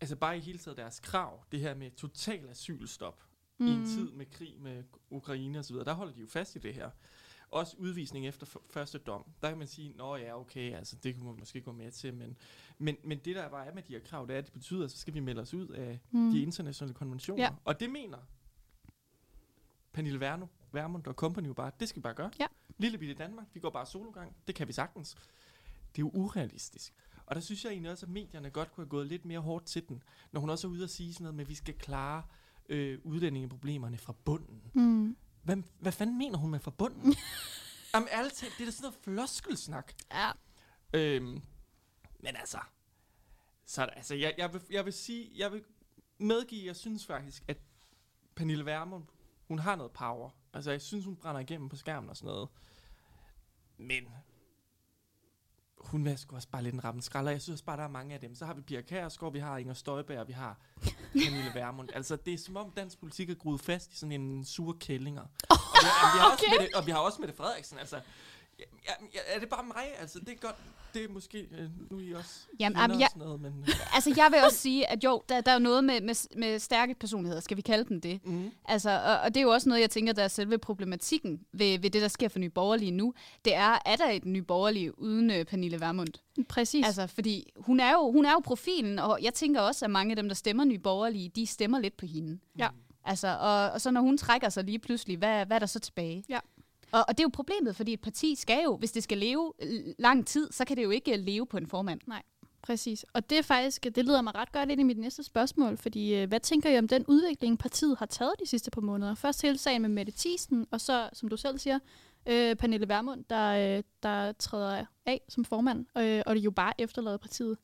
[0.00, 3.22] Altså, bare i hele taget deres krav, det her med total asylstop
[3.58, 3.66] mm.
[3.66, 6.74] i en tid med krig med Ukraine osv., der holder de jo fast i det
[6.74, 6.90] her.
[7.50, 9.24] Også udvisning efter første dom.
[9.42, 12.14] Der kan man sige, nå ja, okay, altså det kunne man måske gå med til,
[12.14, 12.36] men,
[12.78, 14.84] men, men det der bare er med de her krav, det er, at det betyder,
[14.84, 16.30] at så skal vi melde os ud af Mm.
[16.30, 17.42] de internationale konventioner.
[17.42, 17.50] Ja.
[17.64, 18.18] Og det mener
[19.92, 22.30] Pernille Verno, Vermund og Company jo bare, det skal vi bare gøre.
[22.40, 22.46] Ja.
[22.78, 24.36] Lille bitte Danmark, vi går bare sologang.
[24.46, 25.14] Det kan vi sagtens.
[25.96, 26.94] Det er jo urealistisk.
[27.26, 29.64] Og der synes jeg egentlig også, at medierne godt kunne have gået lidt mere hårdt
[29.66, 30.02] til den,
[30.32, 32.22] når hun også er ude og sige sådan noget med, at vi skal klare
[32.68, 34.62] øh, udlændingeproblemerne fra bunden.
[34.74, 35.16] Mm.
[35.44, 37.14] Hvad, hvad fanden mener hun med fra bunden?
[37.94, 39.92] Jamen ærligt talt, det er da sådan noget floskelsnak.
[40.12, 40.30] Ja.
[40.94, 41.42] Øhm,
[42.20, 42.58] men altså,
[43.66, 45.64] så er der- altså jeg, jeg, vil, jeg vil sige, jeg vil
[46.18, 47.56] medgive, jeg synes faktisk, at
[48.34, 49.04] Pernille Vermund,
[49.48, 50.30] hun har noget power.
[50.52, 52.48] Altså jeg synes, hun brænder igennem på skærmen og sådan noget.
[53.76, 54.08] Men
[55.86, 57.30] hun er sgu også bare lidt en rappen skralder.
[57.30, 58.34] Jeg synes også bare, der er mange af dem.
[58.34, 60.56] Så har vi Pia Kærsgaard, vi har Inger Støjberg, vi har
[61.12, 61.88] Pernille Vermund.
[61.94, 65.22] Altså, det er som om dansk politik er gruet fast i sådan en sur kællinger.
[65.22, 67.78] Og vi, har, vi har også med det, og vi har også med det Frederiksen,
[67.78, 68.00] altså.
[68.58, 69.84] Ja, ja, er det bare mig?
[70.00, 70.56] Altså, det er godt.
[70.94, 73.52] Det er måske, øh, nu er I også Jamen, jamen, og jeg- sådan noget, men...
[73.68, 76.36] øh, Altså, jeg vil også sige, at jo, der, der er jo noget med, med,
[76.38, 78.20] med stærke personligheder, skal vi kalde dem det.
[78.26, 78.50] Mm.
[78.64, 81.78] Altså, og, og det er jo også noget, jeg tænker, der er selve problematikken ved,
[81.78, 83.14] ved det, der sker for Nye Borgerlige nu.
[83.44, 86.08] Det er, er der et Nye Borgerlige uden øh, Pernille Vermund?
[86.48, 86.86] Præcis.
[86.86, 90.12] Altså, fordi hun er, jo, hun er jo profilen, og jeg tænker også, at mange
[90.12, 92.38] af dem, der stemmer Nye Borgerlige, de stemmer lidt på hende.
[92.58, 92.68] Ja.
[93.04, 95.80] Altså, og, og så når hun trækker sig lige pludselig, hvad, hvad er der så
[95.80, 96.24] tilbage?
[96.28, 96.38] Ja.
[96.92, 99.52] Og, og det er jo problemet, fordi et parti skal jo, hvis det skal leve
[99.62, 102.00] øh, lang tid, så kan det jo ikke øh, leve på en formand.
[102.62, 103.04] præcis.
[103.12, 106.14] Og det er faktisk, det leder mig ret godt ind i mit næste spørgsmål, fordi
[106.14, 109.14] øh, hvad tænker I om den udvikling, partiet har taget de sidste par måneder?
[109.14, 111.78] Først hele sagen med Mette Thiesen, og så, som du selv siger,
[112.26, 116.72] øh, Pernille Vermund, der, øh, der træder af som formand, øh, og det jo bare
[116.78, 117.58] efterlader partiet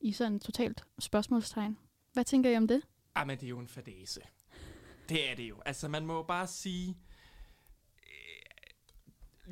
[0.00, 1.78] i sådan et totalt spørgsmålstegn.
[2.12, 2.82] Hvad tænker I om det?
[3.14, 4.20] Ah, men det er jo en fadese.
[5.08, 5.56] Det er det jo.
[5.66, 6.96] Altså, man må jo bare sige...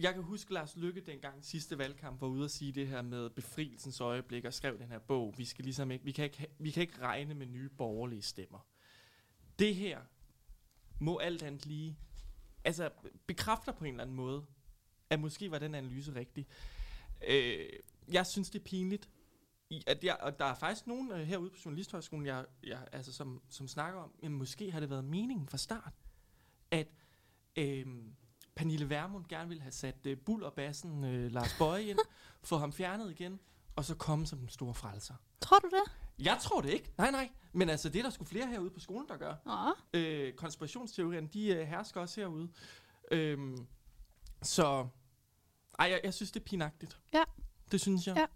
[0.00, 3.30] Jeg kan huske, Lars Lykke dengang sidste valgkamp var ude og sige det her med
[3.30, 5.34] befrielsens øjeblik og skrev den her bog.
[5.36, 8.66] Vi, skal ligesom ikke, vi, kan ikke, vi kan ikke regne med nye borgerlige stemmer.
[9.58, 10.00] Det her
[11.00, 11.98] må alt andet lige...
[12.64, 12.90] Altså,
[13.26, 14.46] bekræfter på en eller anden måde,
[15.10, 16.46] at måske var den analyse rigtig.
[17.28, 17.68] Øh,
[18.08, 19.08] jeg synes, det er pinligt,
[19.70, 23.12] i, at jeg, og der er faktisk nogen øh, herude på Journalisthøjskolen, jeg, jeg, altså,
[23.12, 25.92] som, som snakker om, at måske har det været meningen fra start,
[26.70, 26.88] at
[27.56, 27.86] øh,
[28.56, 31.98] Pernille Vermund gerne ville have sat øh, Bull og Bassen øh, Lars Bøje ind,
[32.42, 33.40] få ham fjernet igen,
[33.76, 35.14] og så komme som den store frelser.
[35.40, 35.92] Tror du det?
[36.26, 36.92] Jeg tror det ikke.
[36.98, 37.30] Nej, nej.
[37.52, 39.34] Men altså, det er der sgu flere herude på skolen, der gør.
[39.46, 39.98] Nå.
[40.00, 42.48] Øh, konspirationsteorierne, de øh, hersker også herude.
[43.10, 43.66] Øhm,
[44.42, 44.88] så,
[45.78, 47.00] ej, jeg, jeg synes, det er pinagtigt.
[47.14, 47.22] Ja.
[47.72, 48.16] Det synes jeg.
[48.16, 48.26] Ja.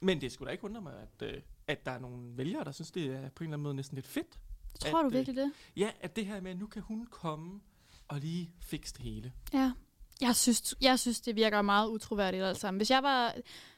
[0.00, 2.72] Men det skulle da ikke undre mig, at, øh, at der er nogle vælgere, der
[2.72, 4.38] synes, det er på en eller anden måde næsten lidt fedt.
[4.80, 5.52] Tror At, du øh, virkelig det?
[5.76, 7.60] Ja, at det her med, at nu kan hun komme
[8.10, 9.32] og lige fikse det hele.
[9.52, 9.72] Ja.
[10.20, 12.78] Jeg synes, jeg synes, det virker meget utroværdigt alt sammen.
[12.78, 13.34] Hvis jeg var,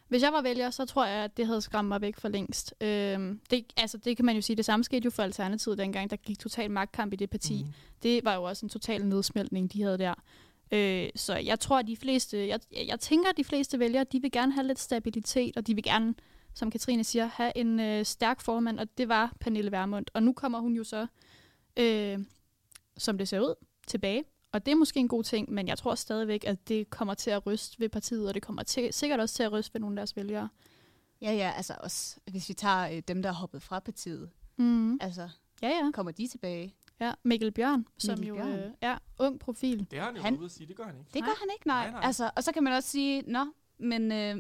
[0.09, 2.75] Hvis jeg var vælger, så tror jeg, at det havde skræmt mig væk for længst.
[2.81, 6.11] Øhm, det, altså, det kan man jo sige, det samme skete jo for Alternativet dengang,
[6.11, 7.63] der gik total magtkamp i det parti.
[7.63, 7.73] Mhm.
[8.03, 10.15] Det var jo også en total nedsmeltning, de havde der.
[10.73, 14.23] Øh, så jeg tror, at de fleste, jeg, jeg tænker, at de fleste vælgere, de
[14.23, 16.15] vil gerne have lidt stabilitet, og de vil gerne,
[16.55, 20.07] som Katrine siger, have en øh, stærk formand, og det var Pernille Vermund.
[20.15, 21.07] Og nu kommer hun jo så,
[21.77, 22.19] øh,
[22.99, 23.55] som det ser ud,
[23.87, 24.25] tilbage.
[24.53, 27.31] Og det er måske en god ting, men jeg tror stadigvæk, at det kommer til
[27.31, 29.95] at ryste ved partiet, og det kommer til, sikkert også til at ryste ved nogle
[29.95, 30.49] af deres vælgere.
[31.23, 34.99] Ja, ja, altså også, hvis vi tager øh, dem, der er hoppet fra partiet, Mm.
[35.01, 35.29] altså,
[35.63, 35.91] Ja, ja.
[35.95, 36.75] kommer de tilbage?
[37.01, 37.13] ja.
[37.25, 38.49] Mikkel Bjørn, som Mikkel jo Bjørn.
[38.49, 39.87] Øh, er ung profil.
[39.91, 41.09] Det har han jo Han- ude at sige, det gør han ikke.
[41.15, 41.29] Det Nej.
[41.29, 41.83] gør han ikke, nej.
[41.85, 42.01] Nej, nej.
[42.07, 43.47] Altså, og så kan man også sige, nå,
[43.79, 44.37] men øh,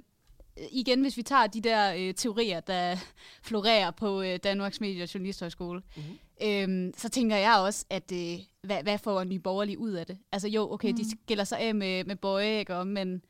[0.73, 2.97] igen, hvis vi tager de der øh, teorier, der
[3.43, 6.03] florerer på øh, Danmarks Medie- og Journalisthøjskole, Mhm.
[6.43, 10.19] øhm, så tænker jeg også, at øh, hvad, hvad får Nye Borgerlige ud af det?
[10.33, 10.97] Altså jo, okay, mm.
[10.97, 11.11] de Mm.
[11.25, 13.23] skiller sig af med, med Bøje, ikke, men,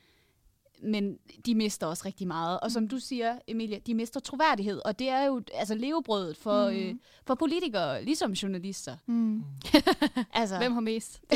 [0.83, 2.61] men de mister også rigtig meget.
[2.61, 2.71] Og Mm.
[2.71, 6.77] som du siger, Emilia, de mister troværdighed, og det er jo altså levebrødet for, Mm.
[6.77, 6.95] øh,
[7.27, 8.97] for politikere, ligesom journalister.
[9.07, 9.43] Mm.
[10.35, 11.21] Altså, Hvem har mest?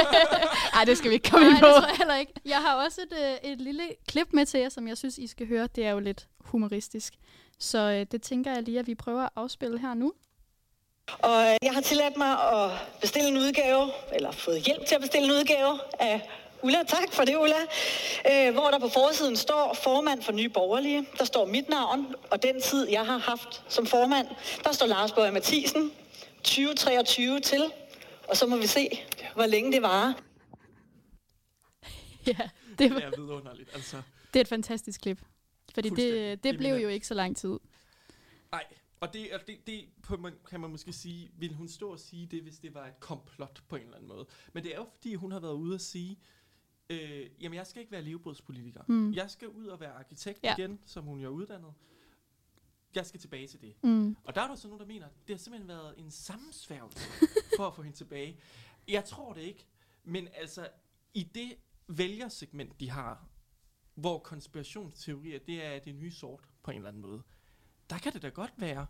[0.76, 1.66] Ej, det skal vi ikke komme Nej, ind på.
[1.66, 2.32] det tror jeg heller ikke.
[2.44, 5.26] Jeg har også et, øh, et lille klip med til jer, som jeg synes, I
[5.26, 5.68] skal høre.
[5.76, 7.14] Det er jo lidt humoristisk.
[7.58, 10.12] Så øh, det tænker jeg lige, at vi prøver at afspille her nu.
[11.18, 12.70] Og øh, jeg har tilladt mig at
[13.00, 16.28] bestille en udgave, eller fået hjælp til at bestille en udgave af
[16.62, 16.82] Ulla.
[16.88, 17.56] Tak for det, Ulla.
[18.30, 21.06] Øh, hvor der på forsiden står formand for Nye Borgerlige.
[21.18, 24.28] Der står mit navn, og den tid, jeg har haft som formand.
[24.64, 25.92] Der står Lars Bøge Mathisen,
[26.44, 27.72] 2023 til.
[28.28, 28.88] Og så må vi se,
[29.34, 30.12] hvor længe det varer.
[32.26, 32.32] Ja,
[32.68, 33.96] det, Det var, er vidunderligt, altså.
[34.34, 35.18] det er et fantastisk klip.
[35.74, 37.58] Fordi det, Det det blev jo ikke så lang tid.
[38.52, 38.64] Nej,
[39.00, 41.98] og det, og det, det på, man, kan man måske sige, ville hun stå og
[42.00, 44.26] sige det, hvis det var et komplot på en eller anden måde.
[44.52, 46.18] Men det er jo fordi, hun har været ude at sige,
[46.90, 48.82] øh, jamen jeg skal ikke være levebrødspolitiker.
[48.88, 49.12] Mm.
[49.12, 50.54] Jeg skal ud og være arkitekt Ja.
[50.58, 51.72] igen, som hun jo er uddannet.
[52.94, 53.74] Jeg skal tilbage til det.
[53.82, 54.16] Mm.
[54.24, 57.00] Og der er der så nogen, der mener, det har simpelthen været en sammensværgelse
[57.56, 58.40] for at få hende tilbage.
[58.88, 59.66] Jeg tror det ikke,
[60.04, 60.68] men altså
[61.14, 61.56] i det
[61.88, 63.26] vælgersegment, de har,
[63.94, 67.22] hvor konspirationsteorier, det er det nye sort på en eller anden måde,
[67.90, 68.86] der kan det da godt være,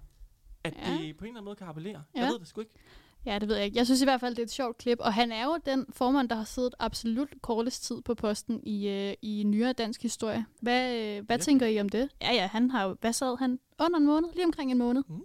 [0.64, 0.90] at Ja.
[0.92, 0.98] ja.
[0.98, 2.02] det på en eller anden måde kan appellere.
[2.14, 2.20] Ja.
[2.20, 2.74] Jeg ved det sgu ikke.
[3.26, 3.78] Ja, det ved jeg ikke.
[3.78, 4.98] Jeg synes i hvert fald, det er et sjovt klip.
[5.00, 8.88] Og han er jo den formand, der har siddet absolut kortest tid på posten i,
[8.88, 10.46] øh, i nyere dansk historie.
[10.60, 11.42] Hvad, øh, hvad Ja.
[11.42, 12.08] tænker I om det?
[12.22, 12.96] Ja, ja, han har jo...
[13.00, 13.58] Hvad sad han?
[13.80, 14.28] Under en måned?
[14.34, 15.02] Lige omkring en måned.
[15.08, 15.24] Mm.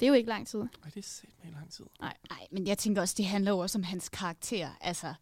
[0.00, 0.60] Det er jo ikke lang tid.
[0.60, 1.84] Ej, det er set med lang tid.
[2.00, 2.16] Nej,
[2.52, 4.68] men jeg tænker også, det handler jo også om hans karakter.
[4.80, 5.14] Altså,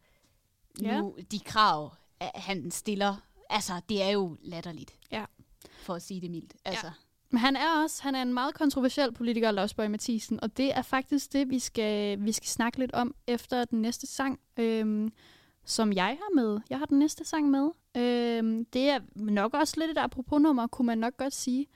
[0.83, 1.01] Ja.
[1.01, 3.17] nu, de krav, at han stiller,
[3.51, 4.99] altså, det er jo latterligt.
[5.11, 5.25] Ja.
[5.79, 6.55] For at sige det mildt.
[6.65, 6.91] Altså,
[7.33, 10.77] men han er også han er en meget kontroversiel politiker, Lars Borg Mathisen, og det
[10.77, 15.12] er faktisk det, vi skal, vi skal snakke lidt om efter den næste sang, øhm,
[15.64, 16.61] som jeg har med.
[16.71, 17.71] Jeg har den næste sang med.
[17.97, 21.66] Øhm, det er nok også lidt et apropos-nummer, kunne man nok godt sige.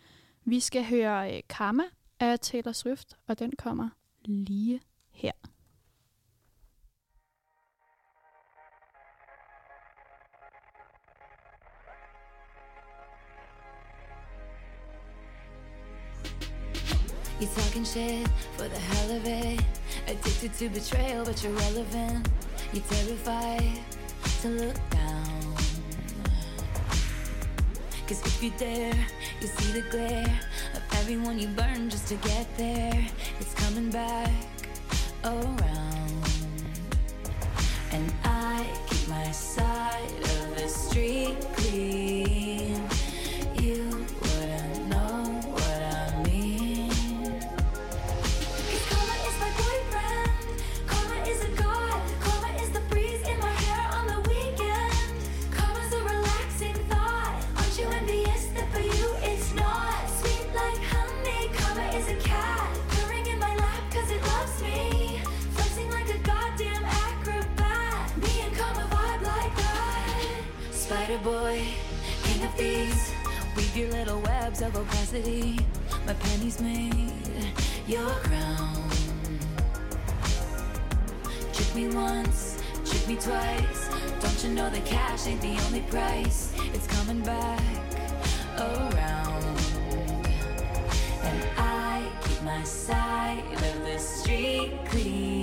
[0.44, 1.82] Vi skal høre øh, Karma
[2.20, 3.88] af Taylor Swift, og den kommer
[4.24, 5.32] lige her.
[17.38, 19.60] You talking shit for the hell of it.
[20.08, 22.28] Addicted to betrayal, but you're relevant.
[22.72, 23.78] You're terrified
[24.40, 25.54] to look down.
[28.06, 28.94] Cause if you dare,
[29.40, 30.40] you see the glare
[30.74, 33.06] of everyone you burn just to get there.
[33.38, 34.32] It's coming back
[35.24, 36.24] around.
[37.92, 39.30] And I keep my
[71.24, 71.62] Boy,
[72.22, 73.12] king of thieves.
[73.56, 75.58] Weave your little webs of opacity.
[76.06, 77.10] My pennies made
[77.88, 78.88] your crown.
[81.52, 83.88] Trick me once, trick me twice.
[84.20, 86.52] Don't you know that cash ain't the only price?
[86.74, 87.62] It's coming back
[88.58, 89.44] around.
[91.22, 95.35] And I keep my side of the street clean.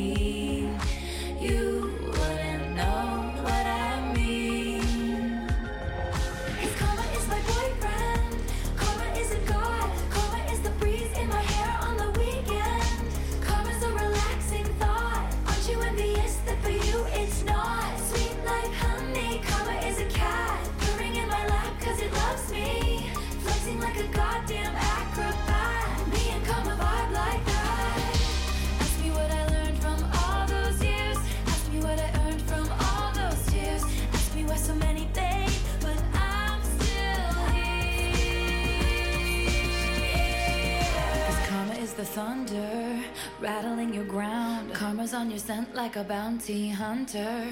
[43.44, 44.74] Rattling your ground.
[44.74, 47.46] Karma's on your scent like a bounty hunter.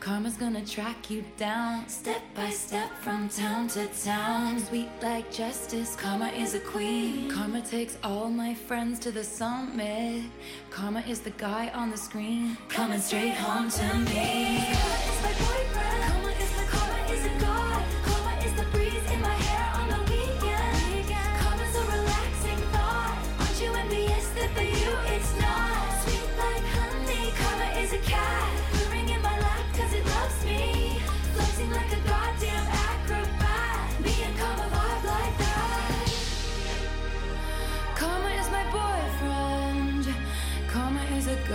[0.00, 4.58] Karma's gonna track you down, step by step from town to town.
[4.60, 7.30] Sweet like justice, Karma is a queen.
[7.30, 10.22] Karma takes all my friends to the summit.
[10.70, 15.45] Karma is the guy on the screen, coming straight home to me.
[41.46, 41.52] Så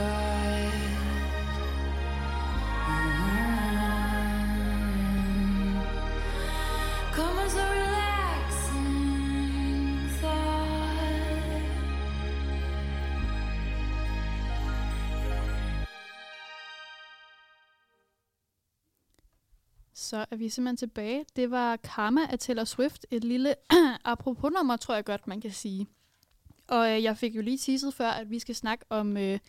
[20.31, 21.25] er vi simpelthen tilbage.
[21.35, 23.05] Det var Karma af Taylor Swift.
[23.11, 23.55] Et lille
[24.05, 25.87] apropos-nummer, tror jeg godt, man kan sige.
[26.67, 29.39] Og øh, jeg fik jo lige teaset før, at vi skal snakke om øh,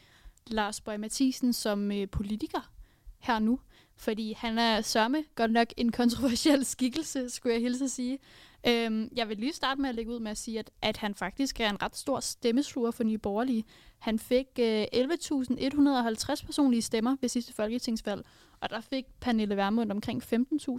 [0.46, 2.72] Lars Bøge Mathisen som øh, politiker
[3.18, 3.58] her nu.
[3.96, 8.18] Fordi han er sørme godt nok en kontroversiel skikkelse, skulle jeg hilse at sige.
[8.66, 11.14] Øhm, jeg vil lige starte med at lægge ud med at sige, at, at han
[11.14, 13.64] faktisk er en ret stor stemmesluger for Nye Borgerlige.
[13.98, 18.26] Han fik øh, 11.150 personlige stemmer ved sidste folketingsvalg,
[18.60, 20.36] og der fik Pernille Vermund omkring 15.000.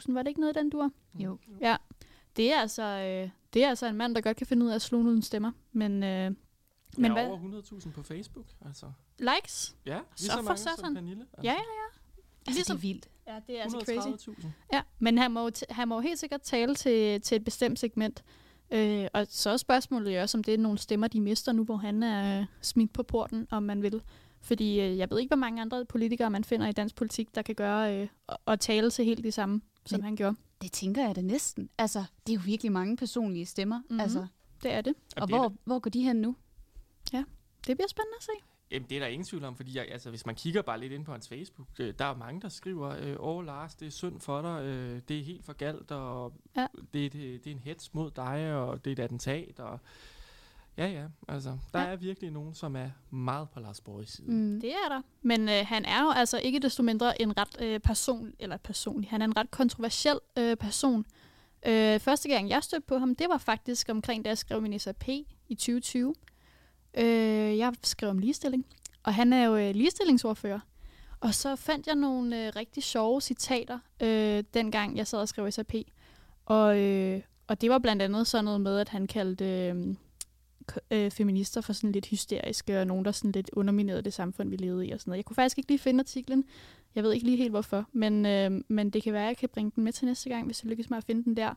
[0.08, 0.92] Var det ikke noget den dur?
[1.16, 1.38] Jo.
[1.62, 1.76] Ja.
[2.36, 4.76] Det er altså, øh, det er altså en mand, der godt kan finde ud af
[4.76, 5.52] at slå nogle stemmer.
[5.72, 6.32] Men, øh,
[7.02, 7.26] Men er hvad?
[7.28, 8.86] over 100.000 på Facebook, altså.
[9.20, 9.76] Likes?
[9.86, 10.78] Ja, lige Så så, for mange satan.
[10.78, 11.22] som Pernille.
[11.34, 11.42] Altså.
[11.44, 12.00] Ja, ja, ja.
[12.48, 13.10] Altså, Ligesom- det er vildt.
[13.28, 14.30] Ja, det er altså crazy.
[14.30, 14.48] 130.000.
[14.74, 18.24] Ja, men han må, han må jo helt sikkert tale til, til et bestemt segment.
[18.72, 21.64] Øh, og så er spørgsmålet jo også, om det er nogle stemmer, de mister nu,
[21.64, 24.02] hvor han er smidt på porten, om man vil.
[24.42, 27.42] Fordi øh, jeg ved ikke, hvor mange andre politikere, man finder i dansk politik, der
[27.42, 30.36] kan gøre øh, og, og tale til helt det samme, som Men- han gjorde.
[30.62, 31.70] Det tænker jeg da næsten.
[31.78, 33.78] Altså, det er jo virkelig mange personlige stemmer.
[33.78, 33.86] Mhm.
[33.90, 34.00] Mm-hmm.
[34.00, 34.28] Altså,
[34.64, 34.94] Det er det.
[35.18, 36.36] og det er hvor, hvor går de hen nu?
[37.68, 38.32] Det bliver spændende at se.
[38.72, 40.94] Jamen, det er der ingen tvivl om, fordi jeg, altså, hvis man kigger bare lidt
[40.94, 43.90] ind på hans Facebook, øh, der er mange, der skriver, øh, åh Lars, det er
[43.92, 46.68] synd for dig, øh, det er helt for galt, og Ja.
[46.94, 49.80] det, det, det er en hets mod dig, og det er et attentat, og
[50.78, 51.86] ja, ja, altså, der Ja.
[51.88, 54.32] er virkelig nogen, som er meget på Lars Borgs side.
[54.32, 54.62] Mm.
[54.62, 55.02] Det er der.
[55.22, 59.10] Men øh, han er jo altså ikke desto mindre en ret øh, person, eller personlig,
[59.10, 61.06] han er en ret kontroversiel øh, person.
[61.66, 64.80] Øh, første gang jeg stødte på ham, det var faktisk omkring, da jeg skrev min
[64.80, 65.08] SAP
[65.48, 66.16] i 2020.
[66.98, 68.66] Øh, jeg skrev om ligestilling,
[69.04, 70.60] og han er jo øh, ligestillingsordfører.
[71.20, 75.52] Og så fandt jeg nogle øh, rigtig sjove citater, øh, dengang jeg sad og skrev
[75.52, 75.74] SAP.
[76.46, 79.96] Og, øh, og det var blandt andet sådan noget med, at han kaldte øh,
[80.92, 84.56] øh, feminister for sådan lidt hysteriske, og nogen, der sådan lidt underminerede det samfund, vi
[84.56, 85.18] levede i og sådan noget.
[85.18, 86.46] Jeg kunne faktisk ikke lige finde artiklen.
[86.96, 89.50] Jeg ved ikke lige helt hvorfor, men, øh, men det kan være, at jeg kan
[89.50, 91.54] bringe den med til næste gang, hvis jeg lykkes med at finde den der.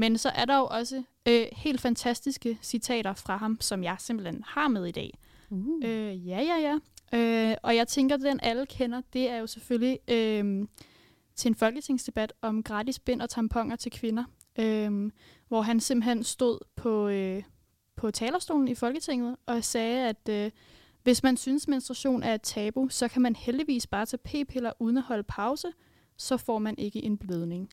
[0.00, 4.42] Men så er der jo også øh, helt fantastiske citater fra ham, som jeg simpelthen
[4.46, 5.18] har med i dag.
[5.50, 5.80] Uh.
[5.84, 6.78] Øh, ja, ja, ja.
[7.18, 10.66] Øh, og jeg tænker, at den alle kender, det er jo selvfølgelig øh,
[11.36, 14.24] til en folketingsdebat om gratis bind og tamponer til kvinder,
[14.58, 15.10] øh,
[15.48, 17.42] hvor han simpelthen stod på, øh,
[17.96, 20.50] på talerstolen i Folketinget og sagde, at øh,
[21.02, 24.96] hvis man synes, menstruation er et tabu, så kan man heldigvis bare tage p-piller uden
[24.96, 25.68] at holde pause,
[26.16, 27.70] så får man ikke en blødning.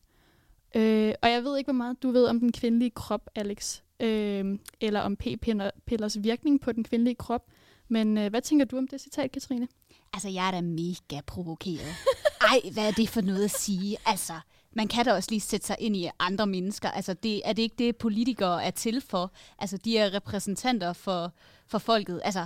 [0.77, 4.59] Øh, og jeg ved ikke, hvor meget du ved om den kvindelige krop, Alex, øh,
[4.81, 7.45] eller om p-pillers virkning på den kvindelige krop.
[7.87, 9.67] Men øh, hvad tænker du om det citat, Katrine?
[10.13, 11.95] Altså, jeg er da mega provokeret.
[12.51, 13.97] Ej, hvad er det for noget at sige?
[14.05, 14.33] Altså,
[14.75, 16.91] man kan da også lige sætte sig ind i andre mennesker.
[16.91, 19.31] Altså, det, er det ikke det, politikere er til for?
[19.59, 21.33] Altså, de er repræsentanter for,
[21.67, 22.21] for folket.
[22.23, 22.45] Altså,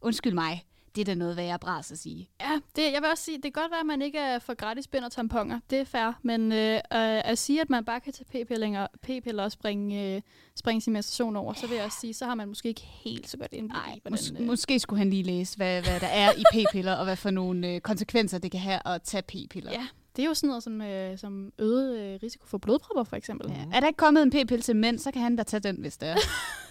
[0.00, 0.64] undskyld mig.
[0.94, 2.28] Det er da noget værre bras at sige.
[2.40, 4.54] Ja, det, jeg vil også sige, det kan godt være, at man ikke er for
[4.54, 5.60] gratis bind og tamponer.
[5.70, 6.18] Det er fair.
[6.22, 10.22] Men øh, at sige, at man bare kan tage p-piller, p-piller og springe, øh,
[10.56, 13.28] springe sin menstruation over, så vil jeg også sige, så har man måske ikke helt
[13.28, 14.18] så godt indblik Nej, i, hvordan...
[14.18, 17.16] mås- øh, måske skulle han lige læse, hvad, hvad der er i p-piller, og hvad
[17.16, 19.72] for nogle øh, konsekvenser det kan have at tage p-piller.
[19.72, 19.86] Ja,
[20.16, 23.50] det er jo sådan noget som, øh, som øget øh, risiko for blodpropper, for eksempel.
[23.50, 23.66] Ja.
[23.72, 25.96] Er der ikke kommet en p-pille til mænd, så kan han da tage den, hvis
[25.96, 26.16] det er.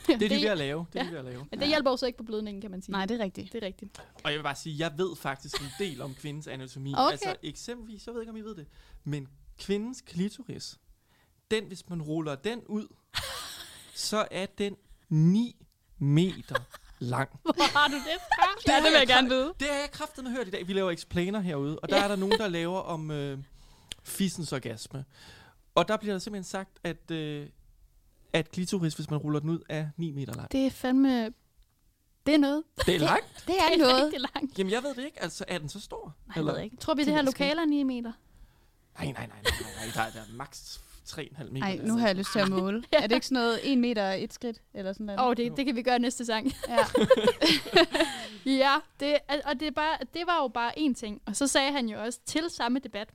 [0.08, 0.86] Det er de ved at lave.
[0.94, 1.08] Det er Ja.
[1.10, 1.46] de ved at lave.
[1.52, 2.92] Men det hjælper jo så ikke på blødningen, kan man sige.
[2.92, 3.54] Nej, det er rigtigt.
[3.54, 4.02] Det er rigtigt.
[4.24, 6.94] Og jeg vil bare sige, jeg ved faktisk en del om kvindens anatomi.
[6.98, 7.12] Okay.
[7.12, 8.66] Altså eksempelvis, jeg ved ikke, om I ved det,
[9.04, 9.28] men
[9.60, 10.80] kvindens klitoris,
[11.52, 12.88] den, hvis man ruller den ud,
[13.96, 14.76] så er den
[15.10, 15.66] 9
[15.98, 16.56] meter
[17.02, 17.30] lang.
[17.44, 18.48] Hvor har du det fra?
[18.60, 19.54] Det ja, det vil jeg gerne vide.
[19.60, 20.68] Det har jeg kraftedeme hørt i dag.
[20.68, 22.04] Vi laver explainer herude, og der Ja.
[22.04, 23.38] er der nogen, der laver om øh,
[24.04, 25.06] fissens orgasme.
[25.76, 27.48] Og der bliver der simpelthen sagt, at, øh,
[28.34, 30.52] at klitoris, hvis man ruller den ud, er 9 meter lang.
[30.52, 31.26] Det er fandme
[32.26, 32.64] Det er noget.
[32.86, 33.26] Det er langt.
[33.48, 34.04] Det er noget.
[34.06, 34.58] rigtig langt.
[34.60, 35.22] Jamen, jeg ved det ikke.
[35.24, 36.16] Altså, er den så stor?
[36.28, 36.76] Nej, jeg ved ikke.
[36.78, 38.12] Tror vi, det, Det her lokaler er 9 meter?
[38.98, 39.94] Nej, nej, nej, nej, nej, nej.
[39.96, 41.60] Der, er, der er maks 3,5 meter.
[41.60, 41.88] Nej, altså.
[41.88, 42.84] nu har jeg lyst til at måle.
[42.94, 42.98] Ja.
[42.98, 44.62] Er det ikke sådan noget 1 meter og et skridt?
[44.74, 45.20] Eller sådan noget?
[45.22, 46.52] Åh, oh, det, det kan vi gøre næste sang.
[46.70, 46.78] Ja.
[48.64, 51.22] ja, det, og det, er bare, det var jo bare én ting.
[51.26, 53.10] Og så sagde han jo også til samme debat,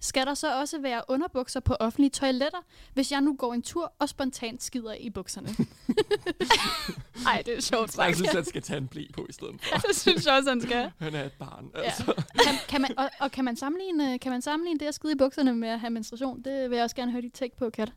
[0.00, 2.58] skal der så også være underbukser på offentlige toiletter,
[2.94, 5.48] hvis jeg nu går en tur og spontant skider i bukserne?
[7.26, 7.98] Ej, det er sjovt.
[7.98, 9.78] Jeg synes, han skal tage en blæ på i stedet for.
[9.88, 10.90] det synes jeg også, han skal.
[10.98, 11.80] Han er et barn, Ja.
[11.82, 12.04] altså.
[12.44, 15.16] kan, kan man, og, og kan man, sammenligne, kan man sammenligne det at skide i
[15.16, 16.42] bukserne med at have menstruation?
[16.42, 17.92] Det vil jeg også gerne høre dit take på, Kat.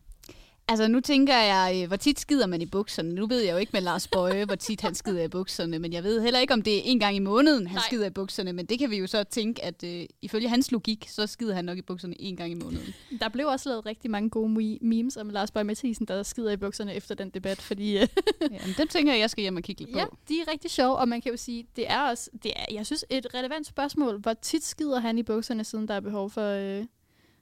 [0.69, 3.13] Altså, nu tænker jeg, øh, hvor tit skider man i bukserne?
[3.13, 5.93] Nu ved jeg jo ikke med Lars Bøje, hvor tit han skider i bukserne, men
[5.93, 7.83] jeg ved heller ikke, om det er en gang i måneden, han Nej.
[7.87, 11.05] skider i bukserne, men det kan vi jo så tænke, at øh, ifølge hans logik,
[11.09, 12.93] så skider han nok i bukserne en gang i måneden.
[13.21, 16.51] Der blev også lavet rigtig mange gode me- memes om Lars Bøge Mathisen, der skider
[16.51, 18.01] i bukserne efter den debat, fordi øh,
[18.41, 19.99] ja, men dem tænker jeg, jeg skal hjem og kigge lidt på.
[19.99, 22.65] ja, de er rigtig sjove, og man kan jo sige, det er også, det er,
[22.73, 26.29] jeg synes, et relevant spørgsmål, hvor tit skider han i bukserne, siden der er behov
[26.29, 26.41] for,
[26.79, 26.85] øh,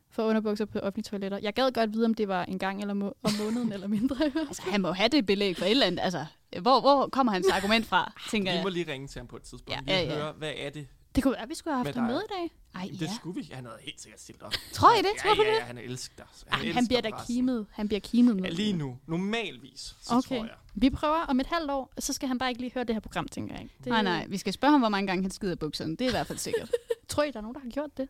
[0.10, 1.38] for underbukser på offentlige toiletter.
[1.42, 4.16] Jeg gad godt vide, om det var en gang eller må- om måneden eller mindre.
[4.48, 6.00] Altså, han må have det belæg for et eller andet.
[6.04, 6.26] Altså,
[6.62, 8.64] hvor, hvor kommer hans argument fra, tænker Vi jeg.
[8.64, 9.72] må lige ringe til ham på et tidspunkt.
[9.72, 10.24] Ja, Ja, lige ja, ja.
[10.24, 10.88] høre, hvad er det?
[11.16, 12.52] Det kunne være, vi skulle have haft ham med i dag.
[12.76, 13.16] Ej, Det ja.
[13.16, 13.50] skulle vi.
[13.54, 14.54] Han havde helt sikkert stillet op.
[14.74, 15.06] Tror I det?
[15.06, 15.58] Ja, Tror du ja, det?
[15.58, 16.26] ja, han elsker dig.
[16.52, 17.66] Ej, han elsker bliver da kimet.
[17.72, 18.44] Han bliver kimet med.
[18.44, 18.98] Ja, lige nu.
[19.08, 20.28] Normalvis, så Okay.
[20.28, 20.54] tror jeg.
[20.76, 23.00] Vi prøver om et halvt år, så skal han bare ikke lige høre det her
[23.00, 23.70] program, tænker jeg.
[23.78, 25.92] Det, Nej, nej, vi skal spørge ham, hvor mange gange han skider bukserne.
[25.92, 26.72] Det er i hvert fald sikkert.
[27.10, 28.10] Tror I, der er nogen, der har gjort det?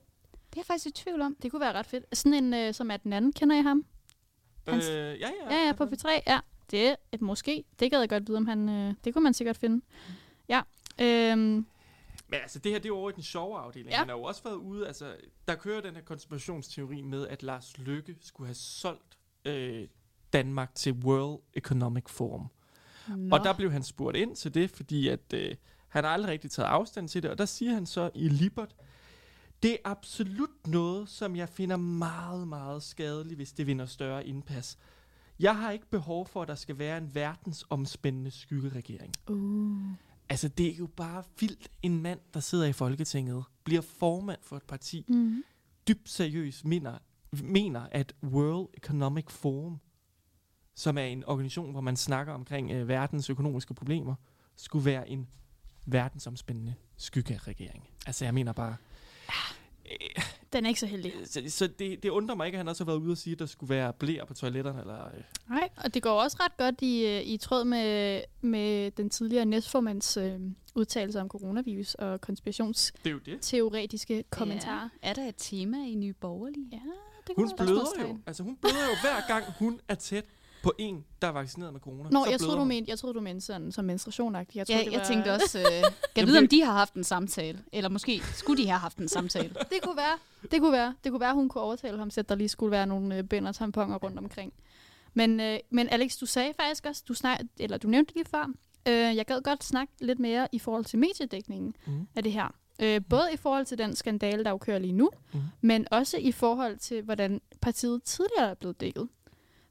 [0.49, 1.35] Det er jeg faktisk i tvivl om.
[1.41, 2.17] Det kunne være ret fedt.
[2.17, 3.85] Sådan en, øh, som er den anden, kender I ham?
[4.67, 5.55] Hans- Øh, ja, ja.
[5.55, 6.39] Ja, ja, på P3, ja.
[6.71, 7.63] Det er et måske.
[7.79, 8.69] Det gad jeg godt vide, om han...
[8.69, 9.85] Øh, det kunne man sikkert finde.
[10.49, 10.61] Ja.
[11.01, 11.39] Øhm,
[12.29, 13.89] Men altså, det her, det er jo over i den sjove afdeling.
[13.91, 13.97] Ja.
[13.97, 15.15] Han har jo også været ude, altså,
[15.47, 19.87] der kører den her konspirationsteori med, at Lars Lykke skulle have solgt øh,
[20.33, 22.47] Danmark til World Economic Forum.
[23.17, 23.35] Nå.
[23.35, 25.55] Og der blev han spurgt ind til det, fordi at øh,
[25.87, 28.75] han har aldrig rigtig taget afstand til det, og der siger han så i Libert,
[29.63, 34.77] det er absolut noget, som jeg finder meget, meget skadeligt, hvis det vinder større indpas.
[35.39, 39.13] Jeg har ikke behov for, at der skal være en verdensomspændende skyggeregering.
[39.27, 39.91] uh.
[40.29, 41.71] Altså, det er jo bare vildt.
[41.81, 45.43] En mand, der sidder i Folketinget, bliver formand for et parti, mm.
[45.87, 46.97] dybt seriøst mener,
[47.43, 49.79] mener, at World Economic Forum,
[50.75, 54.15] som er en organisation, hvor man snakker omkring øh, verdens økonomiske problemer,
[54.55, 55.27] skulle være en
[55.85, 57.87] verdensomspændende skyggeregering.
[58.05, 58.75] Altså, jeg mener bare...
[59.91, 60.23] Øh,
[60.53, 61.13] Den er ikke så heldig.
[61.25, 63.31] så så det, det undrer mig ikke, at han også har været ude og sige,
[63.33, 64.79] at der skulle være blæer på toiletterne.
[64.81, 65.23] Eller, øh.
[65.49, 69.45] Nej, og det går også ret godt i, øh, i tråd med, med den tidligere
[69.45, 70.39] næstformands øh,
[70.75, 74.29] udtalelser om coronavirus og konspirationsteoretiske Det er jo det.
[74.29, 74.89] kommentarer.
[75.03, 75.09] Ja.
[75.09, 76.67] Er der et tema i Nye Borgerlige?
[76.71, 76.77] Ja,
[77.27, 78.17] det kunne Hun bløder jo.
[78.27, 80.25] Altså, hun bløder jo hver gang, hun er tæt
[80.63, 82.09] på en, der er vaccineret med corona.
[82.09, 84.55] Nå, så jeg troede, du mente, jeg troede, du mente sådan som menstruationagtigt.
[84.55, 85.65] Jeg, Ja, troede, jeg, det jeg var, tænkte også, øh,
[86.15, 87.59] kan jeg vide, om de har haft en samtale?
[87.73, 89.49] Eller måske skulle de have haft en samtale?
[89.71, 90.17] Det kunne være.
[90.51, 90.95] Det kunne være.
[91.03, 93.23] Det kunne være, hun kunne overtale ham til, at der lige skulle være nogle øh,
[93.23, 94.53] bind og tamponer rundt omkring.
[95.13, 98.25] Men, øh, men Alex, du sagde faktisk også, du, snak, eller du nævnte det lige
[98.31, 98.51] før,
[98.87, 102.07] øh, jeg gad godt snakke lidt mere i forhold til mediedækningen Mhm.
[102.15, 102.55] af det her.
[102.81, 105.41] Øh, både i forhold til den skandale, der jo kører lige nu, Mhm.
[105.61, 109.07] men også i forhold til, hvordan partiet tidligere er blevet dækket.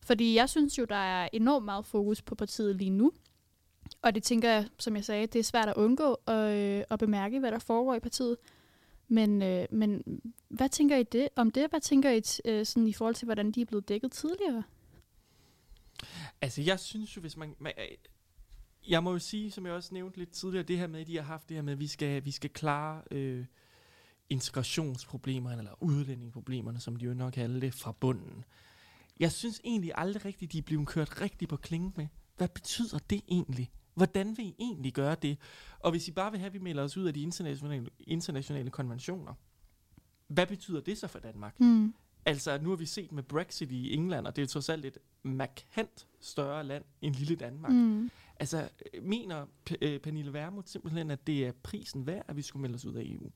[0.07, 3.13] Fordi jeg synes jo, der er enormt meget fokus på partiet lige nu.
[4.03, 6.99] Og det tænker jeg, som jeg sagde, det er svært at undgå at, øh, at
[6.99, 8.37] bemærke, hvad der foregår i partiet.
[9.09, 10.03] Men, øh, men
[10.49, 11.71] hvad tænker I det, om det?
[11.71, 14.63] Hvad tænker I t- øh, sådan i forhold til, hvordan de er blevet dækket tidligere?
[16.41, 17.55] Altså, jeg synes jo, hvis man...
[17.59, 17.97] man øh,
[18.89, 21.17] jeg må jo sige, som jeg også nævnte lidt tidligere, det her med, at de
[21.17, 23.45] har haft det her med, at vi skal, vi skal klare øh,
[24.31, 28.45] integrationsproblemerne, eller udlændingeproblemerne, som de jo nok kalder det, fra bunden.
[29.21, 32.07] Jeg synes egentlig aldrig rigtigt, de er blevet kørt rigtig på klingen med.
[32.37, 33.71] Hvad betyder det egentlig?
[33.95, 35.39] Hvordan vil I egentlig gøre det?
[35.79, 38.71] Og hvis I bare vil have, at vi melder os ud af de internationale, internationale
[38.71, 39.35] konventioner,
[40.29, 41.61] hvad betyder det så for Danmark?
[41.61, 41.95] Mm.
[42.27, 44.85] Altså, nu har vi set med Brexit i England, og det er jo trods alt
[44.85, 47.73] et markant større land end lille Danmark.
[47.73, 48.11] Mm.
[48.41, 48.69] Altså,
[49.03, 52.75] mener P- øh, Pernille Vermund simpelthen, at det er prisen værd, at vi skulle melde
[52.75, 53.31] os ud af EU?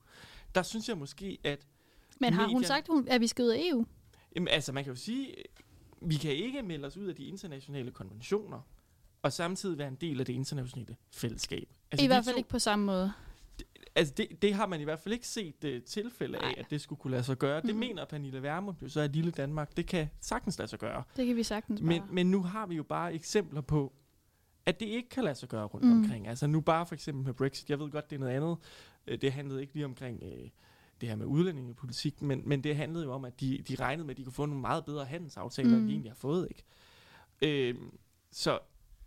[0.55, 1.67] Der synes jeg måske, at...
[2.19, 3.85] Men har hun Medierne- sagt, hun- at vi skal ud af EU?
[4.35, 5.35] Jamen, altså, man kan jo sige,
[6.01, 8.61] vi kan ikke melde os ud af de internationale konventioner,
[9.21, 11.69] og samtidig være en del af det internationale fællesskab.
[11.91, 13.11] Altså, I hvert fald to- ikke på samme måde.
[13.95, 16.55] Altså, det, det har man i hvert fald ikke set uh, tilfælde af, Nej.
[16.57, 17.61] at det skulle kunne lade sig gøre.
[17.61, 17.79] Det Mhm.
[17.79, 21.03] mener Pernille Vermund jo så, at lille Danmark, det kan sagtens lade sig gøre.
[21.15, 22.09] Det kan vi sagtens Men, bare.
[22.11, 23.93] men nu har vi jo bare eksempler på,
[24.65, 25.91] at det ikke kan lade sig gøre rundt Mm.
[26.03, 26.27] omkring.
[26.27, 27.69] Altså nu bare for eksempel med Brexit.
[27.69, 28.57] Jeg ved godt, det er noget andet.
[29.07, 30.49] Øh, Det handlede ikke lige omkring øh,
[31.01, 34.13] det her med udlændingepolitik, men, men det handlede jo om, at de, de regnede med,
[34.13, 35.75] at de kunne få nogle meget bedre handelsaftaler, mm.
[35.75, 35.87] end Mm.
[35.87, 36.47] de egentlig har fået.
[36.49, 36.63] ikke.
[37.41, 37.75] Øh,
[38.31, 38.59] så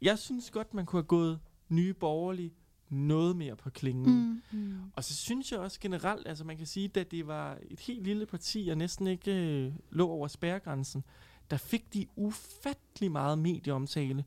[0.02, 2.52] jeg synes godt, man kunne have gået nye borgerlige
[2.88, 4.40] noget mere på klingen.
[4.52, 4.58] Mm.
[4.58, 4.78] Mm.
[4.96, 8.04] Og så synes jeg også generelt, altså man kan sige, at det var et helt
[8.04, 11.04] lille parti, og næsten ikke øh, lå over spærregrænsen,
[11.50, 14.24] der fik de ufattelig meget medieomtale.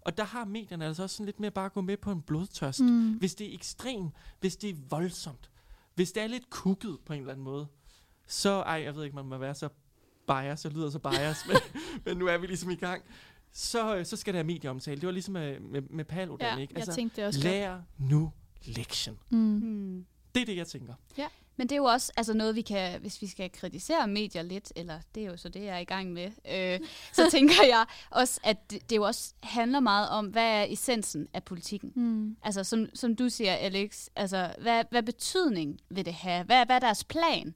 [0.00, 2.22] Og der har medierne altså også sådan lidt mere bare at gå med på en
[2.22, 2.80] blodtørst.
[2.80, 3.12] Mm.
[3.12, 5.50] Hvis det er ekstremt, hvis det er voldsomt,
[6.00, 7.66] hvis det er lidt kukket på en eller anden måde,
[8.26, 9.68] så, ej, jeg ved ikke, man må være så
[10.26, 11.56] bias, jeg lyder så bias, men,
[12.04, 13.02] men nu er vi ligesom i gang.
[13.52, 15.00] Så, øh, så skal der have medieomtale.
[15.00, 16.74] Det var ligesom med, med, med Paludan, Ja, ikke?
[16.78, 17.40] jeg tænkte det også.
[17.40, 18.32] lær nu
[18.64, 19.18] lektion.
[19.30, 19.38] Mm.
[19.38, 20.06] Mm.
[20.34, 20.94] Det er det, jeg tænker.
[21.60, 24.72] Men det er jo også altså noget, vi kan, hvis vi skal kritisere medier lidt,
[24.76, 26.80] eller det er jo så det, jeg er i gang med, øh,
[27.16, 31.28] så tænker jeg også, at det, det jo også handler meget om, hvad er essensen
[31.34, 31.92] af politikken?
[31.94, 32.36] Mm.
[32.42, 36.44] Altså, som, som du siger, Alex, altså, hvad, hvad betydning vil det have?
[36.44, 37.54] Hvad, hvad er deres plan?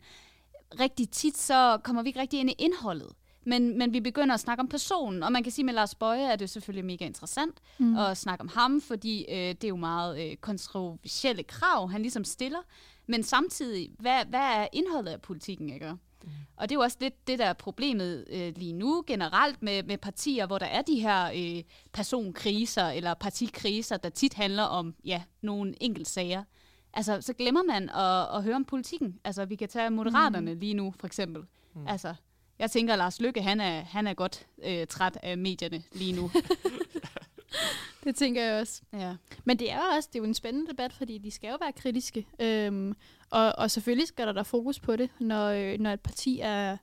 [0.81, 3.13] Rigtig tit, så kommer vi ikke rigtig ind i indholdet.
[3.47, 6.33] Men, men vi begynder at snakke om personen, og man kan sige, med Lars Bøje
[6.33, 7.97] er det selvfølgelig mega interessant Mm.
[7.97, 12.25] at snakke om ham, fordi øh, det er jo meget øh, kontroversielle krav, han ligesom
[12.25, 12.59] stiller.
[13.07, 15.93] Men samtidig, hvad, hvad er indholdet af politikken, ikke?
[16.25, 16.31] Mm.
[16.57, 19.83] Og det er jo også lidt det, der er problemet øh, lige nu generelt med,
[19.83, 24.95] med partier, hvor der er de her øh, personkriser eller partikriser, der tit handler om
[25.05, 26.45] ja, nogle enkeltsager.
[26.93, 29.19] Altså, så glemmer man at, at høre om politikken.
[29.25, 30.61] Altså, vi kan tage Moderaterne mm.
[30.61, 31.43] lige nu, for eksempel.
[31.75, 31.87] Mm.
[31.89, 32.15] Altså,
[32.59, 36.13] jeg tænker, at Lars Lykke, han er, han er godt øh, træt af medierne lige
[36.13, 36.31] nu.
[38.05, 38.83] Det tænker jeg også.
[38.93, 39.17] ja.
[39.45, 41.57] Men det er jo også det er jo en spændende debat, fordi de skal jo
[41.61, 42.27] være kritiske.
[42.41, 42.97] Øhm,
[43.31, 46.77] og, og selvfølgelig skal der der fokus på det, når, øh, når et parti er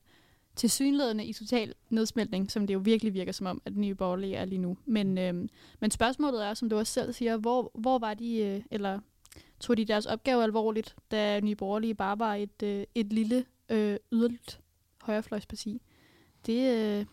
[0.56, 4.46] tilsyneladende i total nedsmeltning, som det jo virkelig virker som om, at nye borgerlige er
[4.46, 4.78] lige nu.
[4.86, 5.50] Men, øhm,
[5.80, 9.00] men spørgsmålet er, som du også selv siger, hvor, hvor var de, øh, eller
[9.60, 13.98] tog de deres opgave alvorligt, da nye borgerlige bare var et, øh, et lille øh,
[14.12, 14.60] yderligt
[15.02, 15.82] højrefløjsparti?
[16.46, 17.06] Det, øh,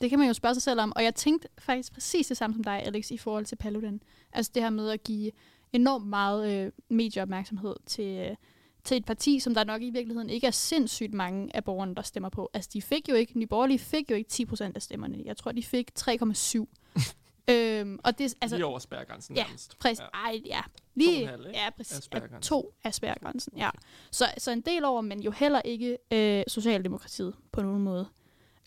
[0.00, 0.92] det kan man jo spørge sig selv om.
[0.96, 4.02] Og jeg tænkte faktisk præcis det samme som dig, Alex, i forhold til Paludan.
[4.32, 5.30] Altså det her med at give
[5.72, 8.36] enormt meget øh, medieopmærksomhed til, øh,
[8.84, 12.02] til et parti, som der nok i virkeligheden ikke er sindssygt mange af borgerne, der
[12.02, 12.50] stemmer på.
[12.54, 15.22] Altså de fik jo ikke, Nye Borgerlige fik jo ikke 10% af stemmerne.
[15.24, 16.66] Jeg tror, de fik 3,7.
[17.52, 19.78] øhm, og det, Altså, Lige over spærregrænsen Ja, nærmest.
[19.78, 20.00] Præcis.
[20.00, 20.04] Ja.
[20.04, 20.26] Ja.
[20.26, 20.60] Ej, ja.
[20.60, 22.08] To Lige, en halv, ja, præcis.
[22.12, 23.70] Af to af spærregrænsen, ja.
[24.10, 28.08] Så, så en del over, men jo heller ikke øh, Socialdemokratiet på nogen måde.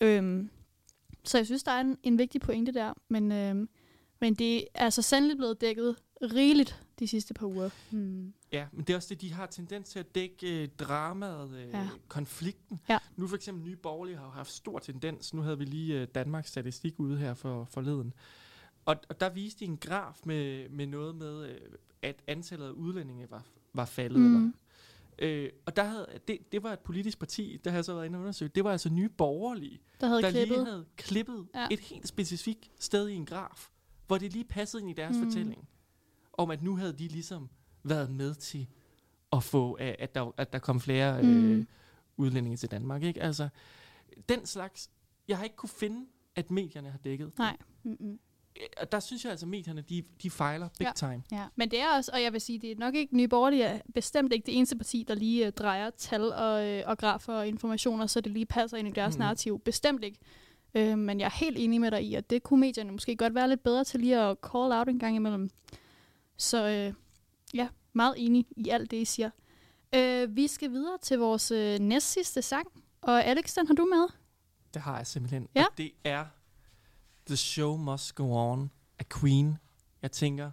[0.01, 0.49] Øhm,
[1.25, 3.69] så jeg synes, der er en, en vigtig pointe der, men, øhm,
[4.21, 7.69] men det er altså sandelig blevet dækket rigeligt de sidste par uger.
[7.91, 8.33] Hmm.
[8.51, 11.67] Ja, men det er også det, de har tendens til at dække øh, dramaet, øh,
[11.73, 11.87] Ja.
[12.07, 12.79] konflikten.
[12.89, 12.97] Ja.
[13.15, 15.33] Nu for eksempel Nye Borgerlige har jo haft stor tendens.
[15.33, 18.13] Nu havde vi lige øh, Danmarks statistik ude her for forleden.
[18.85, 21.57] Og, og der viste de en graf med, med noget med, øh,
[22.01, 24.19] at antallet af udlændinge var, var faldet.
[24.19, 24.35] Mm.
[24.35, 24.51] Eller,
[25.19, 28.17] øh, og der havde, det, det var et politisk parti, der havde så været inde
[28.17, 28.49] og undersøge.
[28.55, 30.57] Det var altså Nye Borgerlige, Der havde der klippet.
[30.57, 31.67] lige havde klippet Ja.
[31.71, 33.69] et helt specifikt sted i en graf,
[34.07, 35.23] hvor det lige passede ind i deres Mm.
[35.23, 35.67] fortælling.
[36.33, 37.49] Om at nu havde de ligesom
[37.83, 38.67] været med til
[39.33, 41.51] at få, at at der, at der kom flere Mm.
[41.51, 41.65] øh,
[42.17, 43.03] udlændinge til Danmark.
[43.03, 43.21] Ikke?
[43.21, 43.49] Altså,
[44.29, 44.89] den slags,
[45.27, 46.05] jeg har ikke kunne finde,
[46.35, 47.37] at medierne har dækket.
[47.37, 47.57] Nej.
[47.83, 48.19] Mm-mm.
[48.77, 50.91] Og der synes jeg altså, at medierne, de, de fejler big Ja.
[50.95, 51.23] time.
[51.31, 51.45] Ja.
[51.55, 53.79] Men det er også, og jeg vil sige, det er nok ikke Nye Borgerlige, er
[53.93, 57.47] bestemt ikke det eneste parti, der lige øh, drejer tal og, øh, og grafer og
[57.47, 59.19] informationer, så det lige passer ind i deres mm.
[59.19, 59.59] Narrativ.
[59.59, 60.17] Bestemt ikke.
[60.75, 63.35] Øh, men jeg er helt enig med dig i, at det kunne medierne måske godt
[63.35, 65.49] være lidt bedre til lige at call out en gang imellem.
[66.37, 66.93] Så øh,
[67.53, 69.29] ja, meget enig i alt det, I siger.
[69.95, 72.67] Øh, vi skal videre til vores øh, næstsidste sang,
[73.01, 74.07] og Alex, den har du med.
[74.73, 75.47] Det har jeg simpelthen.
[75.55, 75.65] Ja.
[75.65, 76.25] Og det er
[77.27, 79.57] The Show Must Go On af Queen.
[80.01, 80.51] Jeg tænker,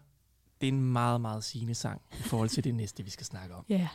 [0.60, 3.54] det er en meget, meget sigende sang i forhold til det næste, vi skal snakke
[3.54, 3.64] om.
[3.68, 3.74] Ja.
[3.74, 3.88] Yeah.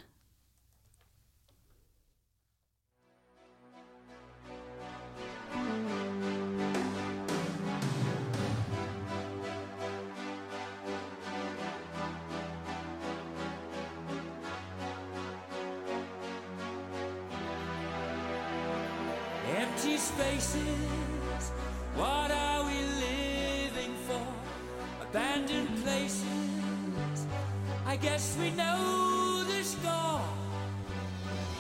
[27.96, 30.20] I guess we know the score.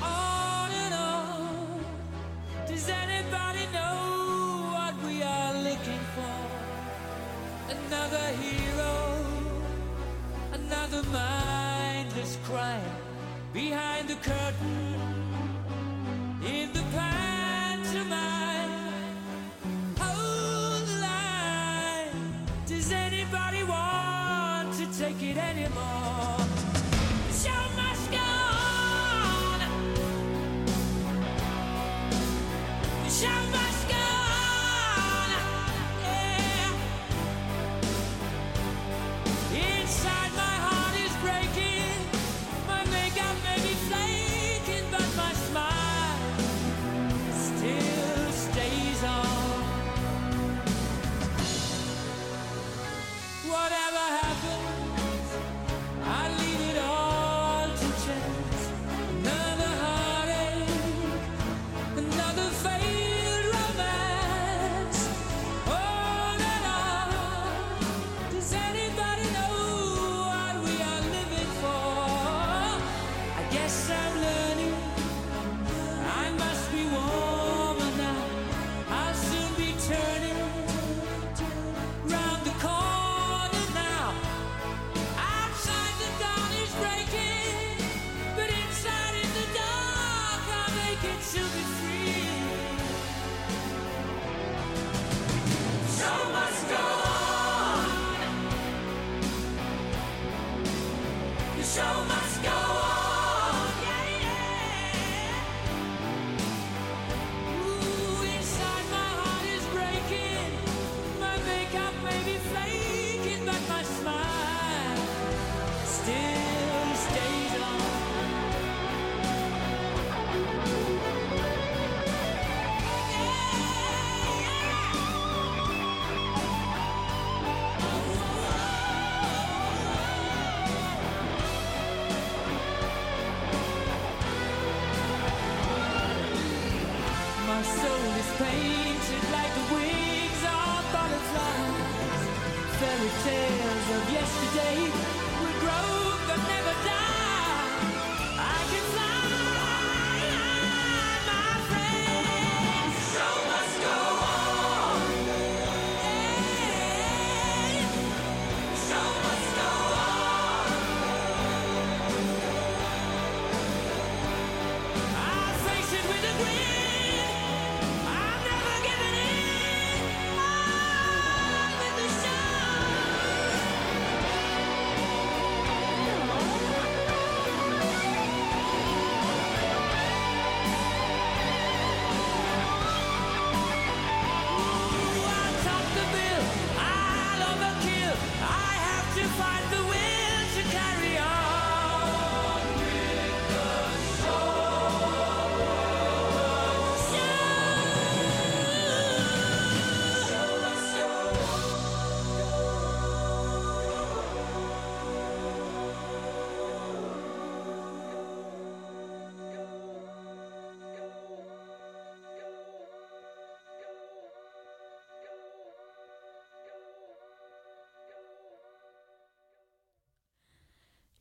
[0.03, 1.85] On and on,
[2.67, 6.37] does anybody know what we are looking for?
[7.77, 9.25] Another hero,
[10.51, 12.97] another mindless crime
[13.53, 14.99] behind the curtain
[16.43, 18.71] in the pantomime.
[19.97, 22.45] Hold the line.
[22.65, 26.04] Does anybody want to take it anymore?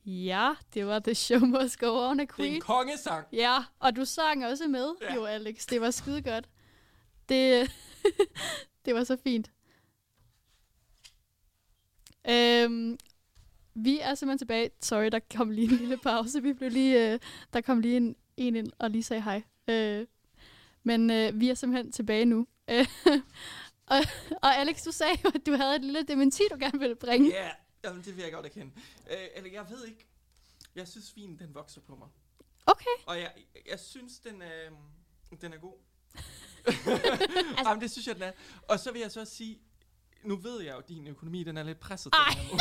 [0.05, 2.53] Ja, det var The Show Must Go On af Det er Queen.
[2.53, 3.27] en kongesang.
[3.33, 5.13] Ja, og du sang også med, Ja.
[5.15, 5.65] jo Alex.
[5.65, 6.49] Det var skide godt.
[7.29, 7.71] Det,
[8.85, 9.51] det var så fint.
[12.29, 12.97] Øhm,
[13.75, 14.69] vi er simpelthen tilbage.
[14.81, 16.41] Sorry, der kom lige en lille pause.
[16.41, 17.19] Vi blev lige, øh,
[17.53, 19.43] der kom lige en, en ind og lige sagde hej.
[19.67, 20.05] Øh,
[20.83, 22.47] men øh, vi er simpelthen tilbage nu.
[22.69, 22.85] Øh,
[23.93, 23.97] og,
[24.41, 27.29] og Alex, du sagde jo, at du havde et lille dementi, du gerne ville bringe.
[27.29, 27.49] Ja,
[27.85, 28.71] jamen, det vil jeg godt erkende.
[29.11, 30.05] Øh, eller jeg ved ikke.
[30.75, 32.07] Jeg synes, vinen den vokser på mig.
[32.65, 32.95] Okay.
[33.05, 33.33] Og jeg,
[33.69, 34.69] jeg synes, den er,
[35.41, 35.77] den er god.
[36.65, 37.01] altså,
[37.65, 38.31] Jamen, det synes jeg, den er.
[38.67, 39.59] Og så vil jeg så også sige,
[40.25, 42.13] nu ved jeg jo, at din økonomi, den er lidt presset.
[42.13, 42.59] Den her måned.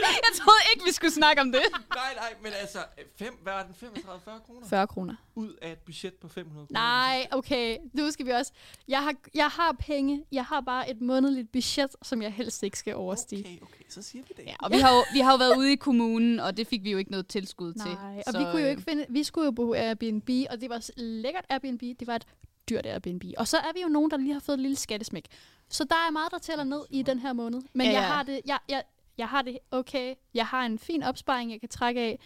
[0.26, 1.62] Jeg troede ikke, vi skulle snakke om det.
[1.94, 2.78] nej, nej, men altså,
[3.16, 3.74] fem, hvad var den?
[3.74, 4.68] 35-40 kroner?
[4.68, 5.14] 40 kroner.
[5.34, 6.80] Ud af et budget på 500 kroner.
[6.80, 7.78] Nej, okay.
[7.92, 8.52] Nu skal vi også...
[8.88, 10.24] Jeg har, jeg har penge.
[10.32, 13.40] Jeg har bare et månedligt budget, som jeg helst ikke skal overstige.
[13.40, 14.44] Okay, okay, så siger vi det.
[14.46, 16.84] Ja, og vi har, jo, vi har jo været ude i kommunen, og det fik
[16.84, 17.90] vi jo ikke noget tilskud til.
[17.90, 19.06] Nej, og vi kunne jo ikke finde...
[19.08, 21.80] Vi skulle jo bo Airbnb, og det var lækkert Airbnb.
[21.80, 22.26] Det var et
[22.68, 23.24] dyrt Airbnb.
[23.38, 25.26] Og så er vi jo nogen, der lige har fået et lille skattesmæk.
[25.68, 27.62] Så der er meget, der tæller ned i den her måned.
[27.72, 28.06] Men Ja, jeg ja.
[28.06, 28.40] har det...
[28.46, 28.82] Jeg, jeg,
[29.18, 30.14] jeg har det okay.
[30.34, 32.18] Jeg har en fin opsparing, jeg kan trække af.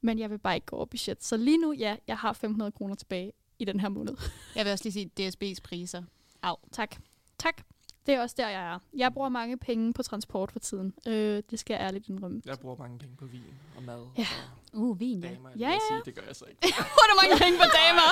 [0.00, 1.24] Men jeg vil bare ikke gå over budget.
[1.24, 4.16] Så lige nu, ja, jeg har 500 kroner tilbage i den her måned.
[4.56, 6.02] Jeg vil også lige sige DSB's priser.
[6.42, 6.56] Au.
[6.72, 6.96] Tak.
[7.38, 7.62] Tak.
[8.06, 8.78] Det er også der, jeg er.
[8.96, 10.94] Jeg bruger mange penge på transport for tiden.
[11.06, 12.42] Øh, det skal jeg ærligt indrømme.
[12.44, 13.44] Jeg bruger mange penge på vin
[13.76, 14.26] og mad Ja.
[14.72, 15.28] og Uh, vin, ja.
[15.28, 15.50] damer.
[15.50, 15.94] Ja, jeg ja.
[15.94, 16.02] Sige.
[16.04, 16.60] Det gør jeg så ikke.
[16.96, 18.08] Hvor er mange penge på damer?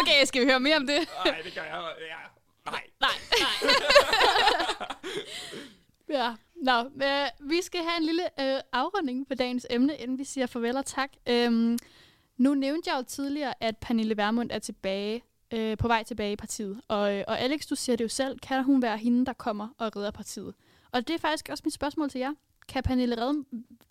[0.00, 0.98] Okay, skal vi høre mere om det?
[1.24, 1.92] Nej, det gør jeg.
[2.00, 2.16] Ja.
[2.70, 2.82] Nej.
[3.00, 3.10] Nej,
[3.40, 3.70] nej.
[6.18, 10.24] ja, nå, øh, vi skal have en lille øh, afrunding på dagens emne, inden vi
[10.24, 11.10] siger farvel og tak.
[11.28, 11.78] Øhm,
[12.36, 15.22] nu nævnte jeg jo tidligere, at Pernille Vermund er tilbage,
[15.54, 16.80] øh, på vej tilbage i partiet.
[16.88, 19.68] Og, øh, og Alex, du siger det jo selv, kan hun være hende, der kommer
[19.78, 20.54] og redder partiet?
[20.92, 22.34] Og det er faktisk også mit spørgsmål til jer.
[22.68, 23.44] Kan Pernille, redde,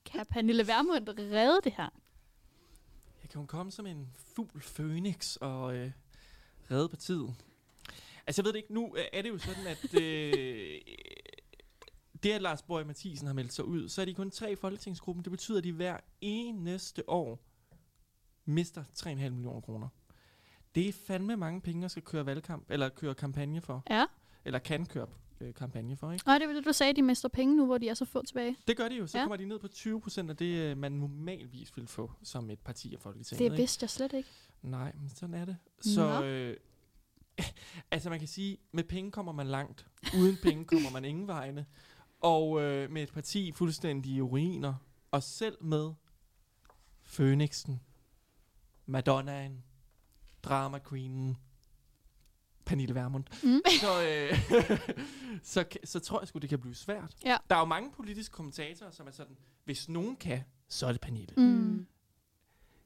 [0.06, 1.90] kan Pernille Vermund redde det her?
[3.22, 5.92] Jeg kan hun komme som en fugl fønix og øh,
[6.72, 7.36] redde partiet.
[8.28, 8.74] Altså, jeg ved det ikke.
[8.74, 10.74] Nu øh, er det jo sådan, at øh,
[12.24, 14.56] det, at Lars Borg Mathisen har meldt sig ud, så er de kun tre i
[14.56, 15.24] folketingsgruppen.
[15.24, 17.40] Det betyder, at de hver eneste år
[18.46, 19.88] mister 3,5 millioner kroner.
[20.76, 23.84] Det er fandme mange penge, at skal køre valgkamp, eller køre kampagne for.
[23.90, 24.06] Ja.
[24.46, 25.08] Eller kan køre
[25.42, 26.26] øh, kampagne for, ikke?
[26.26, 28.26] Nej, det var det, du sagde, de mister penge nu, hvor de er så få
[28.26, 28.58] tilbage.
[28.68, 29.08] Det gør de jo.
[29.08, 29.24] Så Ja.
[29.24, 32.60] kommer de ned på 20 procent af det, øh, man normalvis vil få som et
[32.60, 33.40] parti af Folketinget.
[33.40, 33.56] Det ikke?
[33.56, 34.30] vidste jeg slet ikke.
[34.62, 35.58] Nej, men sådan er det.
[35.86, 35.92] Nå.
[35.92, 36.58] Så, øh,
[37.92, 39.88] altså man kan sige, med penge kommer man langt.
[40.18, 41.66] Uden penge kommer man ingen vegne.
[42.20, 44.74] Og øh, med et parti fuldstændig uriner,
[45.12, 45.94] og selv med
[47.04, 47.82] Fønixen,
[48.86, 49.64] Madonnaen,
[50.44, 51.38] Drama Queenen,
[52.66, 53.62] Pernille Vermund, Mm.
[53.82, 54.40] så, øh,
[55.54, 57.16] så, så tror jeg sgu, det kan blive svært.
[57.26, 57.38] Ja.
[57.50, 61.02] Der er jo mange politiske kommentatorer, som er sådan, hvis nogen kan, så er det
[61.02, 61.34] Pernille.
[61.38, 61.88] Mm.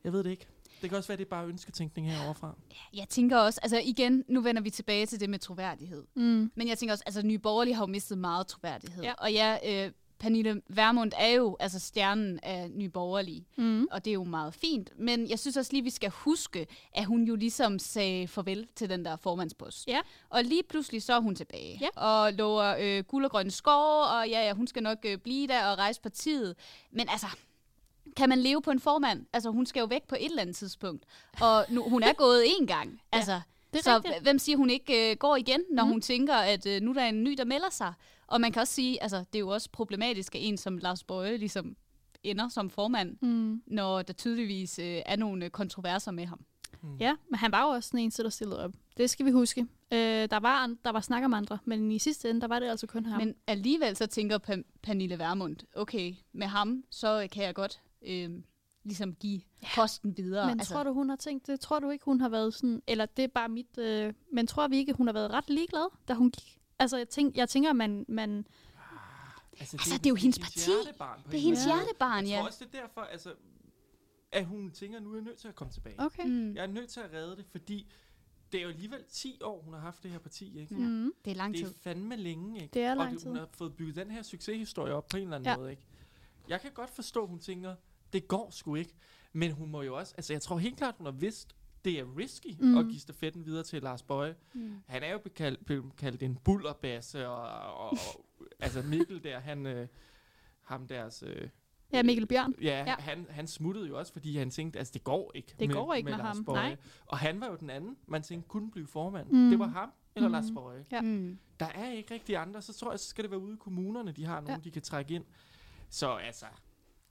[0.04, 0.48] Jeg ved det ikke.
[0.82, 2.56] Det kan også være, det er bare ønsketænkning heroverfra.
[2.94, 6.04] Jeg tænker også, altså igen, nu vender vi tilbage til det med troværdighed.
[6.16, 6.52] Mm.
[6.56, 9.04] Men jeg tænker også, altså Nye Borgerlige har jo mistet meget troværdighed.
[9.04, 9.14] Ja.
[9.14, 13.46] Og ja, øh, Pernille Vermund er jo altså stjernen af Nye Borgerlige.
[13.58, 13.88] Mm.
[13.92, 15.00] Og det er jo meget fint.
[15.00, 18.90] Men jeg synes også lige, vi skal huske, at hun jo ligesom sagde farvel til
[18.90, 19.88] den der formandspost.
[19.88, 20.00] Ja.
[20.30, 21.80] Og lige pludselig så er hun tilbage.
[21.82, 22.02] Ja.
[22.02, 25.48] Og lover øh, guld og grønne skove, og ja, ja, hun skal nok øh, blive
[25.48, 26.56] der og rejse partiet.
[26.92, 27.28] Men altså,
[28.18, 29.26] kan man leve på en formand?
[29.34, 31.06] Altså, hun skal jo væk på et eller andet tidspunkt.
[31.42, 33.02] Og nu, hun er gået én gang.
[33.12, 33.42] Altså,
[33.74, 34.22] det er så rigtigt.
[34.24, 35.88] hvem siger, hun ikke øh, går igen, når Mm.
[35.88, 35.92] mm.
[35.94, 37.94] hun tænker, at øh, nu er der en ny, der melder sig?
[38.28, 41.04] Og man kan også sige, altså, det er jo også problematisk, at en som Lars
[41.04, 41.76] Bøje ligesom
[42.24, 43.62] ender som formand, Mm.
[43.68, 46.40] når der tydeligvis øh, er nogle øh, kontroverser med ham.
[47.00, 48.72] Ja, men han var jo også den eneste, der stillede op.
[48.98, 49.62] Det skal vi huske.
[49.94, 50.00] Øh,
[50.30, 52.88] der, var, der var snak om andre, men i sidste ende, der var det altså
[52.88, 53.20] kun ham.
[53.22, 58.30] Men alligevel så tænker pa- Pernille Vermund, okay, med ham, så kan jeg godt øh,
[58.84, 59.42] ligesom give
[59.76, 60.48] posten videre.
[60.48, 61.60] Men altså, tror du, hun har tænkt det?
[61.60, 62.82] Tror du ikke, hun har været sådan...
[62.88, 63.78] Eller det er bare mit...
[63.78, 66.60] Øh, men tror vi ikke, hun har været ret ligeglad, da hun gik?
[66.80, 68.06] Altså, jeg, tænk, jeg tænker, man...
[68.08, 68.48] man
[69.60, 70.60] Altså, Altså, det er jo hendes parti.
[70.60, 72.38] det er en hendes hjertebarn, Jeg ja.
[72.40, 73.34] tror også, det er derfor, altså,
[74.32, 75.96] at hun tænker, nu er jeg nødt til at komme tilbage.
[76.00, 76.26] okay.
[76.26, 76.56] Mm.
[76.56, 77.92] Jeg er nødt til at redde det, fordi
[78.52, 80.76] det er jo alligevel 10 år, hun har haft det her parti, ikke?
[80.76, 80.82] Ja.
[80.88, 81.14] Mm.
[81.26, 81.70] Det er lang Det tid.
[81.74, 82.74] er fandme længe, ikke?
[82.74, 83.40] Det er og lang det, hun tid.
[83.40, 85.52] har fået bygget den her succeshistorie op på en eller anden Ja.
[85.52, 85.58] ja.
[85.58, 85.86] måde, ikke?
[86.48, 87.76] Jeg kan godt forstå, hun tænker,
[88.14, 88.94] det går sgu ikke.
[89.34, 91.56] Men hun må jo også, altså jeg tror helt klart, hun har vidst,
[91.86, 92.78] det er risky Mm.
[92.78, 94.36] at give stafetten videre til Lars Bøje.
[94.54, 94.76] Mm.
[94.88, 97.42] Han er jo bekaldt, blevet kaldt en bullerbasse, og,
[97.76, 97.98] og, og
[98.60, 99.88] altså Mikkel der, han, øh,
[100.64, 101.24] ham deres...
[101.28, 101.50] Øh,
[101.94, 102.54] Ja, Mikkel Bjørn.
[102.62, 102.96] Ja, Ja.
[103.00, 106.10] Han, han smuttede jo også, fordi han tænkte, altså det går ikke Det går ikke
[106.10, 106.78] med Lars ham, nej.
[107.06, 109.28] Og han var jo den anden, man tænkte kunne blive formand.
[109.32, 109.50] Mm.
[109.50, 110.34] Det var ham eller Mm.
[110.34, 110.86] Lars Bøje.
[110.92, 111.02] Ja.
[111.02, 111.40] Mm.
[111.60, 114.12] Der er ikke rigtig andre, så tror jeg, så skal det være ude i kommunerne,
[114.12, 114.64] de har nogen, ja.
[114.64, 115.26] de kan trække ind.
[115.90, 116.46] Så altså,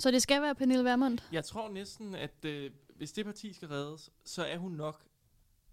[0.01, 1.18] Så det skal være Pernille Vermund.
[1.32, 5.03] jeg tror næsten, at øh, hvis det parti skal reddes, så er hun nok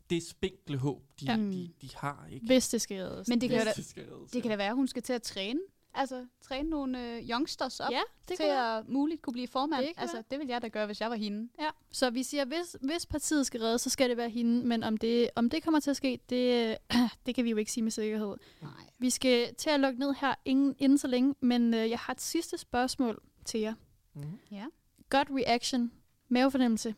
[0.10, 1.36] det spinkle håb, de, Ja.
[1.38, 2.28] de, de har.
[2.32, 2.46] Ikke?
[2.46, 3.28] Hvis det skal reddes.
[3.28, 5.14] Men det kan, da, det skal reddes, det kan da være, at hun skal til
[5.14, 5.60] at træne.
[5.94, 8.00] Altså, træne nogle øh, youngsters op Ja,
[8.30, 9.82] det til at muligt kunne blive formand.
[9.86, 10.24] Det altså, være.
[10.32, 11.50] det vil jeg da gøre, hvis jeg var hende.
[11.60, 14.68] Ja, så vi siger, hvis, hvis partiet skal reddes, så skal det være hende.
[14.68, 16.78] Men om det, om det kommer til at ske, det,
[17.26, 18.36] det kan vi jo ikke sige med sikkerhed.
[18.62, 18.72] Nej.
[19.00, 22.14] Vi skal til at lukke ned her inden, inden så længe, men øh, jeg har
[22.14, 23.74] et sidste spørgsmål til jer.
[24.18, 24.72] Mm.
[25.10, 25.92] Godt reaction,
[26.30, 26.96] mavefornemmelse.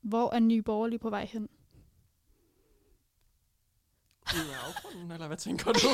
[0.00, 1.48] Hvor er Nye Borgerlige på vej hen?
[4.34, 5.88] Ud af afgrunden, eller hvad tænker du?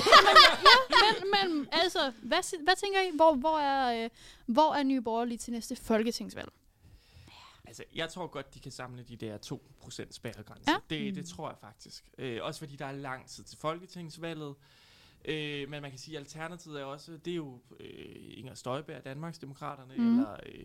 [1.04, 3.16] men, men altså, hvad, hvad tænker I?
[3.16, 4.10] Hvor, hvor, er, øh,
[4.46, 6.48] hvor er Nye Borgerlige til næste folketingsvalg?
[7.66, 10.72] Altså, jeg tror godt, de kan samle de der 2% spærregrænser.
[10.72, 10.94] Ja.
[10.94, 11.04] Ja.
[11.04, 12.10] Det, det tror jeg faktisk.
[12.18, 14.54] Øh, også fordi der er lang tid til folketingsvalget.
[15.26, 19.04] Øh, men man kan sige, at alternativet er også, det er jo øh, Inger Støjberg,
[19.04, 20.18] Danmarksdemokraterne, mm.
[20.18, 20.64] eller øh,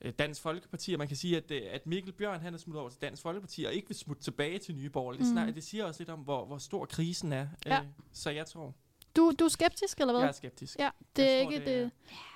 [0.00, 0.92] øh, Dansk Folkeparti.
[0.92, 3.22] Og man kan sige, at, øh, at Mikkel Bjørn, han er smuttet over til Dansk
[3.22, 5.20] Folkeparti, og ikke vil smutte tilbage til Nye Borgerlige.
[5.24, 5.34] Det, Mhm.
[5.36, 7.48] snak, det siger også lidt om, hvor, hvor stor krisen er.
[7.66, 7.80] Ja.
[7.80, 8.74] Øh, så jeg tror,
[9.16, 10.20] Du, du er skeptisk, eller hvad?
[10.20, 10.78] jeg er skeptisk.
[10.78, 11.90] Ja, det Jeg er tror, ikke det er det.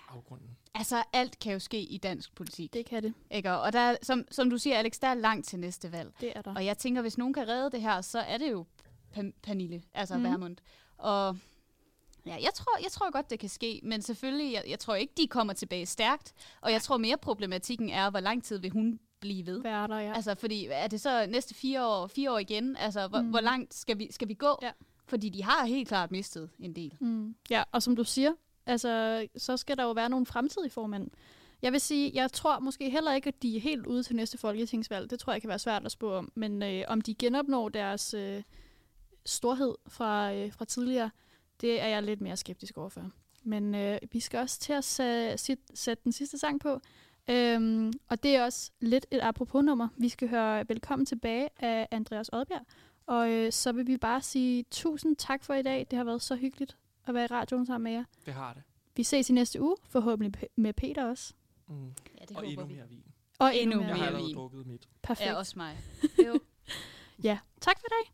[0.08, 0.56] Afgrunden.
[0.74, 2.72] Altså, alt kan jo ske i dansk politik.
[2.74, 3.14] Det kan det.
[3.30, 3.52] Ikke?
[3.52, 6.12] Og der, er- som, som du siger, Alex, der er langt til næste valg.
[6.20, 6.54] Det er der.
[6.54, 8.66] Og jeg tænker, hvis nogen kan redde det her, så er det jo
[9.16, 10.24] Pan- Pernille, altså mm.
[10.24, 10.56] Vermund.
[10.98, 11.36] Og
[12.26, 15.12] ja, jeg tror, jeg tror godt, det kan ske, men selvfølgelig, jeg, jeg tror ikke,
[15.16, 16.32] de kommer tilbage stærkt.
[16.60, 19.60] Og jeg tror mere problematikken er, hvor lang tid vil hun blive ved.
[19.60, 20.12] Hvad er der, ja.
[20.14, 22.76] Altså, fordi er det så næste fire år, fire år igen?
[22.76, 23.24] Altså, hvor, Mm.
[23.24, 23.30] mm.
[23.30, 24.58] hvor langt skal vi, skal vi gå?
[24.62, 24.70] Ja.
[25.06, 26.94] Fordi de har helt klart mistet en del.
[27.00, 27.34] Mm.
[27.50, 28.32] Ja, og som du siger,
[28.66, 31.10] altså, så skal der jo være nogle fremtidige formænd.
[31.62, 34.38] Jeg vil sige, jeg tror måske heller ikke, at de er helt ude til næste
[34.38, 35.10] folketingsvalg.
[35.10, 36.32] Det tror jeg kan være svært at spå om.
[36.34, 38.42] Men øh, om de genopnår deres øh,
[39.28, 41.10] storhed fra, øh, fra tidligere,
[41.60, 43.10] det er jeg lidt mere skeptisk overfor.
[43.42, 46.80] Men øh, vi skal også til at sæ- sit- sætte den sidste sang på.
[47.30, 49.88] Øhm, og det er også lidt et apropos-nummer.
[49.96, 52.66] Vi skal høre Velkommen tilbage af Andreas Odbjerg.
[53.06, 55.86] Og øh, så vil vi bare sige tusind tak for i dag.
[55.90, 56.76] Det har været så hyggeligt
[57.06, 58.04] at være i radioen sammen med jer.
[58.26, 58.62] Det har det.
[58.96, 61.34] Vi ses i næste uge, forhåbentlig med Peter også.
[61.68, 61.84] Mm.
[62.20, 62.74] Ja, det Og håber endnu vi.
[62.74, 63.04] mere vin.
[63.38, 63.88] Og Endnu endnu Jeg mere.
[63.94, 64.36] har mere allerede vin.
[64.36, 64.88] drukket mit.
[65.02, 65.30] Perfekt.
[65.30, 65.78] Ja, også mig.
[66.26, 66.40] Jo.
[67.22, 68.12] Ja, tak for i dag.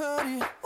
[0.00, 0.59] 30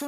[0.00, 0.06] Så